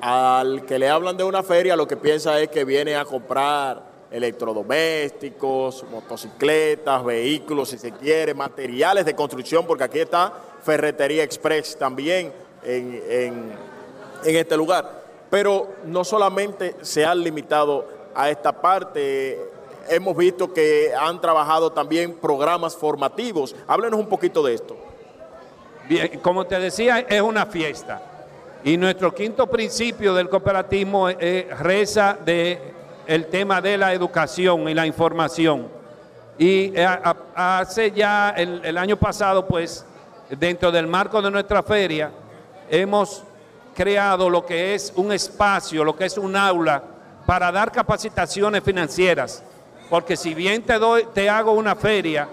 al 0.00 0.64
que 0.64 0.78
le 0.78 0.88
hablan 0.88 1.14
de 1.14 1.24
una 1.24 1.42
feria, 1.42 1.76
lo 1.76 1.86
que 1.86 1.98
piensa 1.98 2.40
es 2.40 2.48
que 2.48 2.64
viene 2.64 2.96
a 2.96 3.04
comprar 3.04 3.82
electrodomésticos, 4.10 5.84
motocicletas, 5.90 7.04
vehículos, 7.04 7.68
si 7.68 7.76
se 7.76 7.92
quiere, 7.92 8.32
materiales 8.32 9.04
de 9.04 9.14
construcción, 9.14 9.66
porque 9.66 9.84
aquí 9.84 9.98
está 9.98 10.32
Ferretería 10.62 11.22
Express 11.22 11.76
también 11.76 12.32
en, 12.64 13.52
este 14.24 14.56
lugar. 14.56 15.02
Pero 15.28 15.68
no 15.84 16.02
solamente 16.02 16.76
se 16.80 17.04
han 17.04 17.22
limitado 17.22 17.86
a 18.14 18.30
esta 18.30 18.58
parte, 18.58 19.38
hemos 19.88 20.16
visto 20.16 20.52
que 20.52 20.92
han 20.98 21.20
trabajado 21.20 21.72
también 21.72 22.14
programas 22.14 22.76
formativos. 22.76 23.54
Háblenos 23.66 24.00
un 24.00 24.08
poquito 24.08 24.42
de 24.42 24.54
esto. 24.54 24.76
Bien, 25.88 26.20
como 26.20 26.44
te 26.46 26.58
decía, 26.58 27.00
es 27.00 27.20
una 27.20 27.46
fiesta. 27.46 28.02
Y 28.64 28.76
nuestro 28.76 29.12
quinto 29.14 29.46
principio 29.48 30.14
del 30.14 30.28
cooperativismo 30.28 31.08
reza 31.08 32.16
de 32.24 32.72
el 33.06 33.26
tema 33.26 33.60
de 33.60 33.76
la 33.76 33.92
educación 33.92 34.68
y 34.68 34.74
la 34.74 34.86
información. 34.86 35.68
Y 36.38 36.72
eh, 36.74 36.86
hace 37.34 37.90
ya 37.90 38.30
el, 38.30 38.78
año 38.78 38.96
pasado, 38.96 39.46
pues, 39.46 39.84
dentro 40.30 40.70
del 40.72 40.86
marco 40.86 41.20
de 41.20 41.30
nuestra 41.30 41.62
feria, 41.62 42.10
hemos 42.70 43.22
creado 43.74 44.30
lo 44.30 44.44
que 44.44 44.74
es 44.74 44.92
un 44.96 45.12
espacio, 45.12 45.84
lo 45.84 45.96
que 45.96 46.04
es 46.04 46.16
un 46.16 46.36
aula 46.36 46.82
para 47.26 47.52
dar 47.52 47.70
capacitaciones 47.70 48.62
financieras. 48.62 49.42
Porque 49.92 50.16
si 50.16 50.32
bien 50.32 50.62
te 50.62 50.78
doy, 50.78 51.06
te 51.12 51.28
hago 51.28 51.52
una 51.52 51.76
feria, 51.76 52.26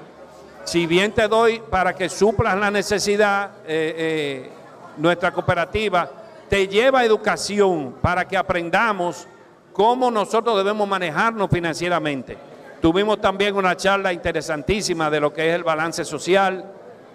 si 0.64 0.88
bien 0.88 1.12
te 1.12 1.28
doy 1.28 1.60
para 1.70 1.93
que 1.93 2.07
suplas 2.07 2.57
la 2.57 2.72
necesidad, 2.72 3.51
eh, 3.68 3.95
eh, 3.97 4.49
nuestra 4.95 5.34
cooperativa 5.34 6.10
te 6.47 6.70
lleva 6.70 6.99
a 7.01 7.03
educación 7.03 7.95
para 8.01 8.26
que 8.26 8.38
aprendamos 8.38 9.28
cómo 9.74 10.10
nosotros 10.10 10.55
debemos 10.55 10.88
manejarnos 10.88 11.49
financieramente. 11.49 12.38
Tuvimos 12.82 13.20
también 13.20 13.53
una 13.57 13.76
charla 13.76 14.14
interesantísima 14.14 15.10
de 15.10 15.20
lo 15.20 15.34
que 15.34 15.49
es 15.49 15.55
el 15.55 15.66
balance 15.66 16.05
social 16.05 16.64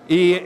y 0.07 0.43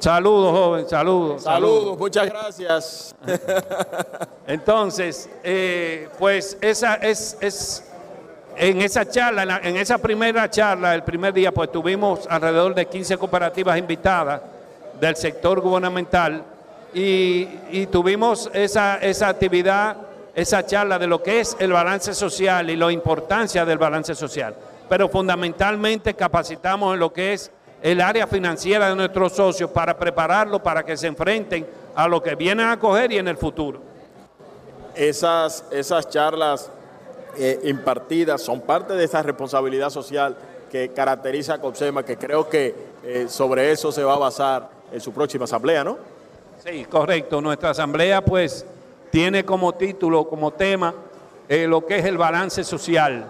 saludos 0.00 0.52
joven, 0.52 0.88
saludos. 0.88 1.42
Saludos, 1.42 1.98
muchas 1.98 2.26
gracias. 2.26 3.14
Entonces, 4.46 5.30
eh, 5.44 6.08
pues 6.18 6.58
esa 6.60 6.94
es, 6.96 7.36
es 7.40 7.84
en 8.56 8.82
esa 8.82 9.08
charla, 9.08 9.60
en, 9.62 9.76
esa 9.76 9.98
primera 9.98 10.50
charla, 10.50 10.94
el 10.94 11.02
primer 11.02 11.32
día, 11.32 11.52
pues 11.52 11.70
tuvimos 11.70 12.26
alrededor 12.28 12.74
de 12.74 12.86
15 12.86 13.16
cooperativas 13.16 13.78
invitadas 13.78 14.42
del 15.00 15.16
sector 15.16 15.60
gubernamental 15.60 16.44
y, 16.92 17.86
tuvimos 17.86 18.50
esa, 18.52 18.96
esa 18.98 19.28
actividad, 19.28 19.96
esa 20.34 20.66
charla 20.66 20.98
de 20.98 21.06
lo 21.06 21.22
que 21.22 21.40
es 21.40 21.56
el 21.58 21.72
balance 21.72 22.14
social 22.14 22.68
y 22.70 22.76
la 22.76 22.90
importancia 22.90 23.64
del 23.64 23.78
balance 23.78 24.14
social. 24.14 24.54
Pero 24.88 25.08
fundamentalmente 25.08 26.14
capacitamos 26.14 26.94
en 26.94 27.00
lo 27.00 27.12
que 27.12 27.32
es 27.32 27.50
el 27.82 28.00
área 28.00 28.26
financiera 28.26 28.88
de 28.88 28.96
nuestros 28.96 29.32
socios 29.32 29.70
para 29.70 29.96
prepararlo 29.96 30.62
para 30.62 30.84
que 30.84 30.96
se 30.96 31.06
enfrenten 31.06 31.66
a 31.94 32.06
lo 32.06 32.22
que 32.22 32.34
vienen 32.34 32.68
a 32.68 32.78
coger 32.78 33.12
y 33.12 33.18
en 33.18 33.28
el 33.28 33.36
futuro. 33.36 33.80
Esas, 34.94 35.64
esas 35.70 36.08
charlas 36.08 36.70
eh, 37.38 37.60
impartidas 37.64 38.42
son 38.42 38.60
parte 38.60 38.94
de 38.94 39.04
esa 39.04 39.22
responsabilidad 39.22 39.90
social 39.90 40.36
que 40.70 40.90
caracteriza 40.90 41.54
a 41.54 41.60
COPSEMA, 41.60 42.04
que 42.04 42.16
creo 42.16 42.48
que 42.48 42.74
eh, 43.04 43.26
sobre 43.28 43.72
eso 43.72 43.90
se 43.90 44.04
va 44.04 44.14
a 44.14 44.18
basar 44.18 44.70
en 44.92 45.00
su 45.00 45.12
próxima 45.12 45.44
asamblea, 45.44 45.84
¿no? 45.84 45.98
Sí, 46.64 46.84
correcto. 46.84 47.40
Nuestra 47.40 47.70
asamblea 47.70 48.22
pues 48.22 48.66
tiene 49.10 49.44
como 49.44 49.72
título, 49.74 50.28
como 50.28 50.52
tema, 50.52 50.94
eh, 51.48 51.66
lo 51.66 51.86
que 51.86 51.98
es 51.98 52.04
el 52.04 52.18
balance 52.18 52.62
social. 52.62 53.24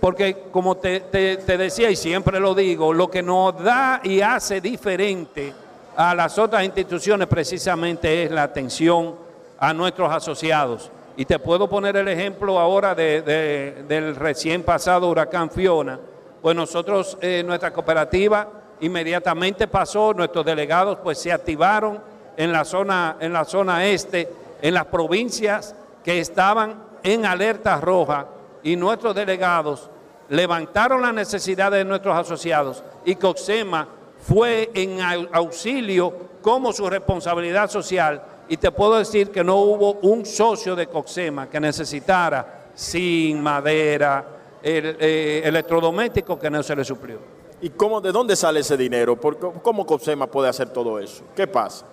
Porque 0.00 0.44
como 0.50 0.76
te, 0.76 1.00
te, 1.00 1.58
decía 1.58 1.90
y 1.90 1.96
siempre 1.96 2.38
lo 2.38 2.54
digo, 2.54 2.92
lo 2.92 3.10
que 3.10 3.22
nos 3.22 3.62
da 3.62 4.00
y 4.04 4.20
hace 4.20 4.60
diferente 4.60 5.54
a 5.96 6.14
las 6.14 6.38
otras 6.38 6.64
instituciones 6.64 7.26
precisamente 7.26 8.24
es 8.24 8.30
la 8.30 8.42
atención 8.42 9.14
a 9.58 9.72
nuestros 9.72 10.12
asociados. 10.12 10.90
Y 11.16 11.24
te 11.24 11.38
puedo 11.38 11.68
poner 11.68 11.96
el 11.96 12.08
ejemplo 12.08 12.58
ahora 12.58 12.94
del 12.94 14.16
recién 14.16 14.62
pasado 14.62 15.08
huracán 15.08 15.50
Fiona. 15.50 15.98
Pues 16.42 16.54
nosotros, 16.54 17.16
eh, 17.22 17.42
nuestra 17.44 17.72
cooperativa 17.72 18.46
inmediatamente 18.80 19.66
pasó, 19.66 20.12
nuestros 20.12 20.44
delegados 20.44 20.98
pues 21.02 21.18
se 21.18 21.32
activaron 21.32 21.98
en 22.36 22.52
la 22.52 22.66
zona, 22.66 23.16
en 23.18 23.32
la 23.32 23.46
zona 23.46 23.86
este, 23.86 24.28
en 24.60 24.74
las 24.74 24.84
provincias 24.84 25.74
que 26.04 26.20
estaban 26.20 26.84
en 27.02 27.24
alerta 27.24 27.80
roja 27.80 28.26
y 28.66 28.74
nuestros 28.74 29.14
delegados 29.14 29.88
levantaron 30.28 31.00
las 31.00 31.14
necesidades 31.14 31.78
de 31.78 31.84
nuestros 31.84 32.16
asociados 32.16 32.82
y 33.04 33.14
COXEMA 33.14 33.86
fue 34.18 34.72
en 34.74 34.98
auxilio 35.32 36.12
como 36.42 36.72
su 36.72 36.90
responsabilidad 36.90 37.70
social 37.70 38.20
y 38.48 38.56
te 38.56 38.72
puedo 38.72 38.98
decir 38.98 39.30
que 39.30 39.44
no 39.44 39.58
hubo 39.58 39.92
un 40.02 40.26
socio 40.26 40.74
de 40.74 40.88
Coxema 40.88 41.48
que 41.48 41.60
necesitara 41.60 42.70
sin 42.74 43.40
madera, 43.40 44.24
el, 44.60 44.96
eh, 44.98 45.42
electrodoméstico 45.44 46.36
que 46.36 46.50
no 46.50 46.60
se 46.60 46.74
le 46.74 46.84
suplió. 46.84 47.20
¿Y 47.60 47.70
cómo, 47.70 48.00
de 48.00 48.10
dónde 48.10 48.34
sale 48.34 48.60
ese 48.60 48.76
dinero? 48.76 49.16
¿Cómo 49.62 49.86
Coxema 49.86 50.26
puede 50.26 50.48
hacer 50.48 50.70
todo 50.70 50.98
eso? 50.98 51.22
¿Qué 51.36 51.46
pasa? 51.46 51.86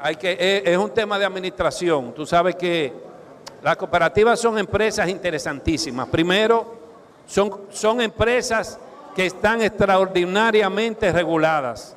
Hay 0.00 0.16
que, 0.16 0.32
es, 0.32 0.62
es 0.72 0.76
un 0.76 0.90
tema 0.90 1.20
de 1.20 1.24
administración. 1.24 2.12
Tú 2.14 2.26
sabes 2.26 2.56
que 2.56 3.09
las 3.62 3.76
cooperativas 3.76 4.40
son 4.40 4.58
empresas 4.58 5.08
interesantísimas. 5.08 6.08
Primero, 6.08 6.74
son, 7.26 7.62
son 7.70 8.00
empresas 8.00 8.78
que 9.14 9.26
están 9.26 9.62
extraordinariamente 9.62 11.12
reguladas. 11.12 11.96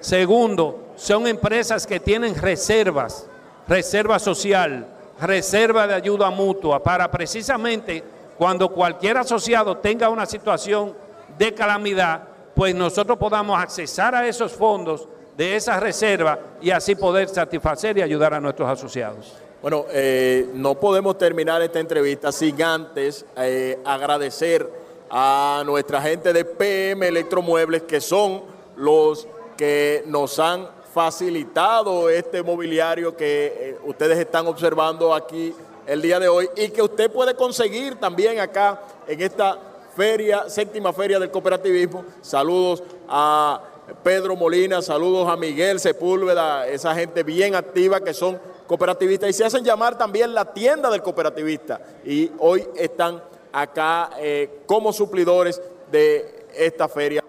Segundo, 0.00 0.92
son 0.96 1.26
empresas 1.26 1.86
que 1.86 2.00
tienen 2.00 2.34
reservas, 2.34 3.26
reserva 3.68 4.18
social, 4.18 4.86
reserva 5.20 5.86
de 5.86 5.94
ayuda 5.94 6.30
mutua, 6.30 6.82
para 6.82 7.10
precisamente 7.10 8.02
cuando 8.36 8.68
cualquier 8.68 9.18
asociado 9.18 9.76
tenga 9.78 10.08
una 10.08 10.26
situación 10.26 10.94
de 11.38 11.54
calamidad, 11.54 12.22
pues 12.54 12.74
nosotros 12.74 13.18
podamos 13.18 13.60
accesar 13.60 14.14
a 14.14 14.26
esos 14.26 14.52
fondos 14.52 15.08
de 15.36 15.56
esa 15.56 15.80
reserva 15.80 16.38
y 16.60 16.70
así 16.70 16.94
poder 16.94 17.28
satisfacer 17.28 17.98
y 17.98 18.02
ayudar 18.02 18.34
a 18.34 18.40
nuestros 18.40 18.68
asociados. 18.68 19.43
Bueno, 19.64 19.86
eh, 19.92 20.50
no 20.52 20.74
podemos 20.74 21.16
terminar 21.16 21.62
esta 21.62 21.80
entrevista 21.80 22.30
sin 22.32 22.62
antes 22.62 23.24
eh, 23.34 23.78
agradecer 23.82 24.68
a 25.08 25.62
nuestra 25.64 26.02
gente 26.02 26.34
de 26.34 26.44
PM 26.44 27.08
Electromuebles, 27.08 27.84
que 27.84 27.98
son 27.98 28.42
los 28.76 29.26
que 29.56 30.04
nos 30.04 30.38
han 30.38 30.68
facilitado 30.92 32.10
este 32.10 32.42
mobiliario 32.42 33.16
que 33.16 33.46
eh, 33.58 33.78
ustedes 33.86 34.18
están 34.18 34.46
observando 34.48 35.14
aquí 35.14 35.54
el 35.86 36.02
día 36.02 36.20
de 36.20 36.28
hoy 36.28 36.46
y 36.58 36.68
que 36.68 36.82
usted 36.82 37.10
puede 37.10 37.34
conseguir 37.34 37.94
también 37.94 38.40
acá 38.40 38.82
en 39.08 39.22
esta 39.22 39.58
feria, 39.96 40.46
séptima 40.50 40.92
feria 40.92 41.18
del 41.18 41.30
cooperativismo. 41.30 42.04
Saludos 42.20 42.82
a 43.08 43.62
Pedro 44.02 44.36
Molina, 44.36 44.82
saludos 44.82 45.26
a 45.26 45.38
Miguel 45.38 45.80
Sepúlveda, 45.80 46.68
esa 46.68 46.94
gente 46.94 47.22
bien 47.22 47.54
activa 47.54 48.00
que 48.00 48.12
son 48.12 48.38
cooperativistas 48.66 49.30
y 49.30 49.32
se 49.32 49.44
hacen 49.44 49.64
llamar 49.64 49.98
también 49.98 50.34
la 50.34 50.52
tienda 50.52 50.90
del 50.90 51.02
cooperativista 51.02 51.80
y 52.04 52.30
hoy 52.38 52.66
están 52.76 53.22
acá 53.52 54.10
eh, 54.18 54.60
como 54.66 54.92
suplidores 54.92 55.60
de 55.90 56.46
esta 56.54 56.88
feria. 56.88 57.22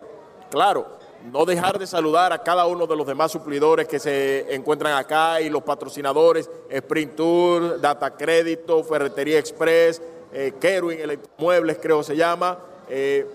Claro, 0.49 0.95
no 1.31 1.45
dejar 1.45 1.79
de 1.79 1.87
saludar 1.87 2.31
a 2.33 2.43
cada 2.43 2.65
uno 2.65 2.85
de 2.85 2.95
los 2.95 3.07
demás 3.07 3.31
suplidores 3.31 3.87
que 3.87 3.99
se 3.99 4.53
encuentran 4.53 4.93
acá 4.93 5.41
y 5.41 5.49
los 5.49 5.63
patrocinadores, 5.63 6.49
Sprint 6.69 7.15
Tour, 7.15 7.81
Data 7.81 8.15
Crédito, 8.15 8.83
Ferretería 8.83 9.39
Express, 9.39 10.01
eh, 10.31 10.53
Kerwin 10.59 10.99
Electromuebles 10.99 11.77
creo 11.81 12.03
se 12.03 12.15
llama, 12.15 12.59
eh, 12.89 13.25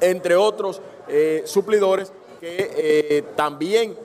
entre 0.00 0.36
otros 0.36 0.82
eh, 1.08 1.42
suplidores 1.46 2.12
que 2.40 3.24
también 3.36 3.96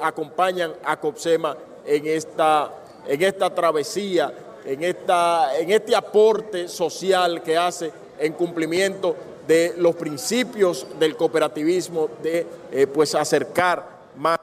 acompañan 0.00 0.72
a 0.84 0.98
COPSEMA 0.98 1.56
en 1.86 2.06
esta, 2.06 2.70
en 3.06 3.22
esta 3.22 3.54
travesía, 3.54 4.32
en, 4.64 4.82
esta, 4.82 5.56
en 5.58 5.70
este 5.70 5.94
aporte 5.94 6.68
social 6.68 7.42
que 7.42 7.56
hace 7.56 7.92
en 8.18 8.32
cumplimiento 8.32 9.14
de 9.46 9.74
los 9.78 9.94
principios 9.94 10.86
del 10.98 11.16
cooperativismo, 11.16 12.08
de 12.22 12.46
eh, 12.72 12.86
pues 12.86 13.14
acercar 13.14 13.86
más 14.16 14.38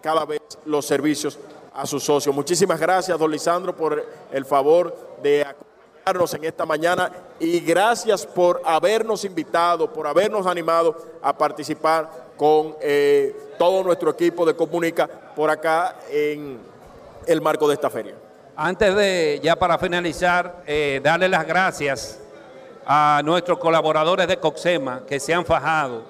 cada 0.00 0.24
vez 0.24 0.40
los 0.64 0.86
servicios 0.86 1.38
a 1.72 1.86
sus 1.86 2.02
socios. 2.02 2.34
Muchísimas 2.34 2.80
gracias, 2.80 3.18
don 3.18 3.30
Lisandro, 3.30 3.76
por 3.76 4.04
el 4.32 4.44
favor 4.44 4.96
de 5.22 5.42
acompañarnos 5.42 6.34
en 6.34 6.44
esta 6.44 6.66
mañana 6.66 7.12
y 7.38 7.60
gracias 7.60 8.26
por 8.26 8.60
habernos 8.64 9.24
invitado, 9.24 9.92
por 9.92 10.06
habernos 10.06 10.46
animado 10.46 10.96
a 11.22 11.36
participar 11.36 12.30
con 12.36 12.74
eh, 12.80 13.36
todo 13.58 13.84
nuestro 13.84 14.10
equipo 14.10 14.44
de 14.44 14.56
Comunica 14.56 15.06
por 15.36 15.50
acá 15.50 15.96
en 16.10 16.58
el 17.26 17.40
marco 17.40 17.68
de 17.68 17.74
esta 17.74 17.90
feria. 17.90 18.14
Antes 18.56 18.94
de, 18.94 19.40
ya 19.42 19.56
para 19.56 19.78
finalizar, 19.78 20.62
eh, 20.66 21.00
darle 21.02 21.28
las 21.28 21.46
gracias 21.46 22.20
a 22.86 23.22
nuestros 23.24 23.58
colaboradores 23.58 24.26
de 24.26 24.38
Coxema 24.38 25.02
que 25.06 25.20
se 25.20 25.32
han 25.32 25.44
fajado. 25.44 26.02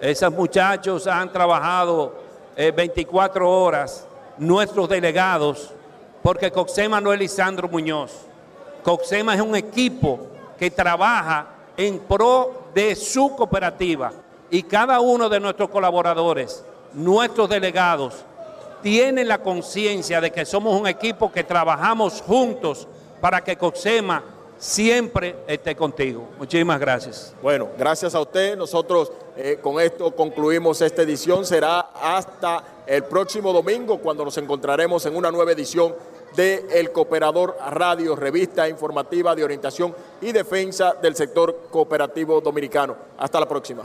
Esos 0.00 0.32
muchachos 0.32 1.06
han 1.06 1.32
trabajado 1.32 2.14
24 2.56 3.44
eh, 3.44 3.48
horas, 3.48 4.06
nuestros 4.36 4.88
delegados, 4.88 5.72
porque 6.22 6.50
Coxema 6.50 7.00
no 7.00 7.12
es 7.12 7.18
Lisandro 7.18 7.68
Muñoz. 7.68 8.12
Coxema 8.82 9.34
es 9.34 9.40
un 9.40 9.56
equipo 9.56 10.26
que 10.58 10.70
trabaja 10.70 11.46
en 11.76 12.00
pro 12.00 12.64
de 12.74 12.94
su 12.96 13.34
cooperativa 13.34 14.12
y 14.50 14.62
cada 14.62 15.00
uno 15.00 15.28
de 15.28 15.40
nuestros 15.40 15.68
colaboradores, 15.68 16.64
nuestros 16.92 17.48
delegados, 17.48 18.24
tienen 18.82 19.28
la 19.28 19.38
conciencia 19.38 20.20
de 20.20 20.30
que 20.30 20.44
somos 20.44 20.78
un 20.78 20.86
equipo 20.86 21.30
que 21.32 21.44
trabajamos 21.44 22.22
juntos 22.22 22.86
para 23.20 23.42
que 23.42 23.56
Coxema 23.56 24.22
siempre 24.58 25.36
esté 25.46 25.74
contigo. 25.76 26.28
Muchísimas 26.38 26.80
gracias. 26.80 27.34
Bueno, 27.42 27.68
gracias 27.78 28.14
a 28.14 28.20
usted. 28.20 28.56
Nosotros 28.56 29.12
eh, 29.36 29.58
con 29.62 29.80
esto 29.80 30.14
concluimos 30.14 30.80
esta 30.82 31.02
edición. 31.02 31.44
Será 31.44 31.80
hasta 31.80 32.82
el 32.86 33.04
próximo 33.04 33.52
domingo 33.52 33.98
cuando 33.98 34.24
nos 34.24 34.36
encontraremos 34.38 35.06
en 35.06 35.16
una 35.16 35.30
nueva 35.30 35.52
edición 35.52 35.94
de 36.36 36.66
El 36.72 36.92
Cooperador 36.92 37.56
Radio, 37.70 38.14
revista 38.14 38.68
informativa 38.68 39.34
de 39.34 39.44
orientación 39.44 39.94
y 40.20 40.32
defensa 40.32 40.94
del 41.00 41.16
sector 41.16 41.68
cooperativo 41.70 42.40
dominicano. 42.40 42.96
Hasta 43.16 43.40
la 43.40 43.48
próxima. 43.48 43.84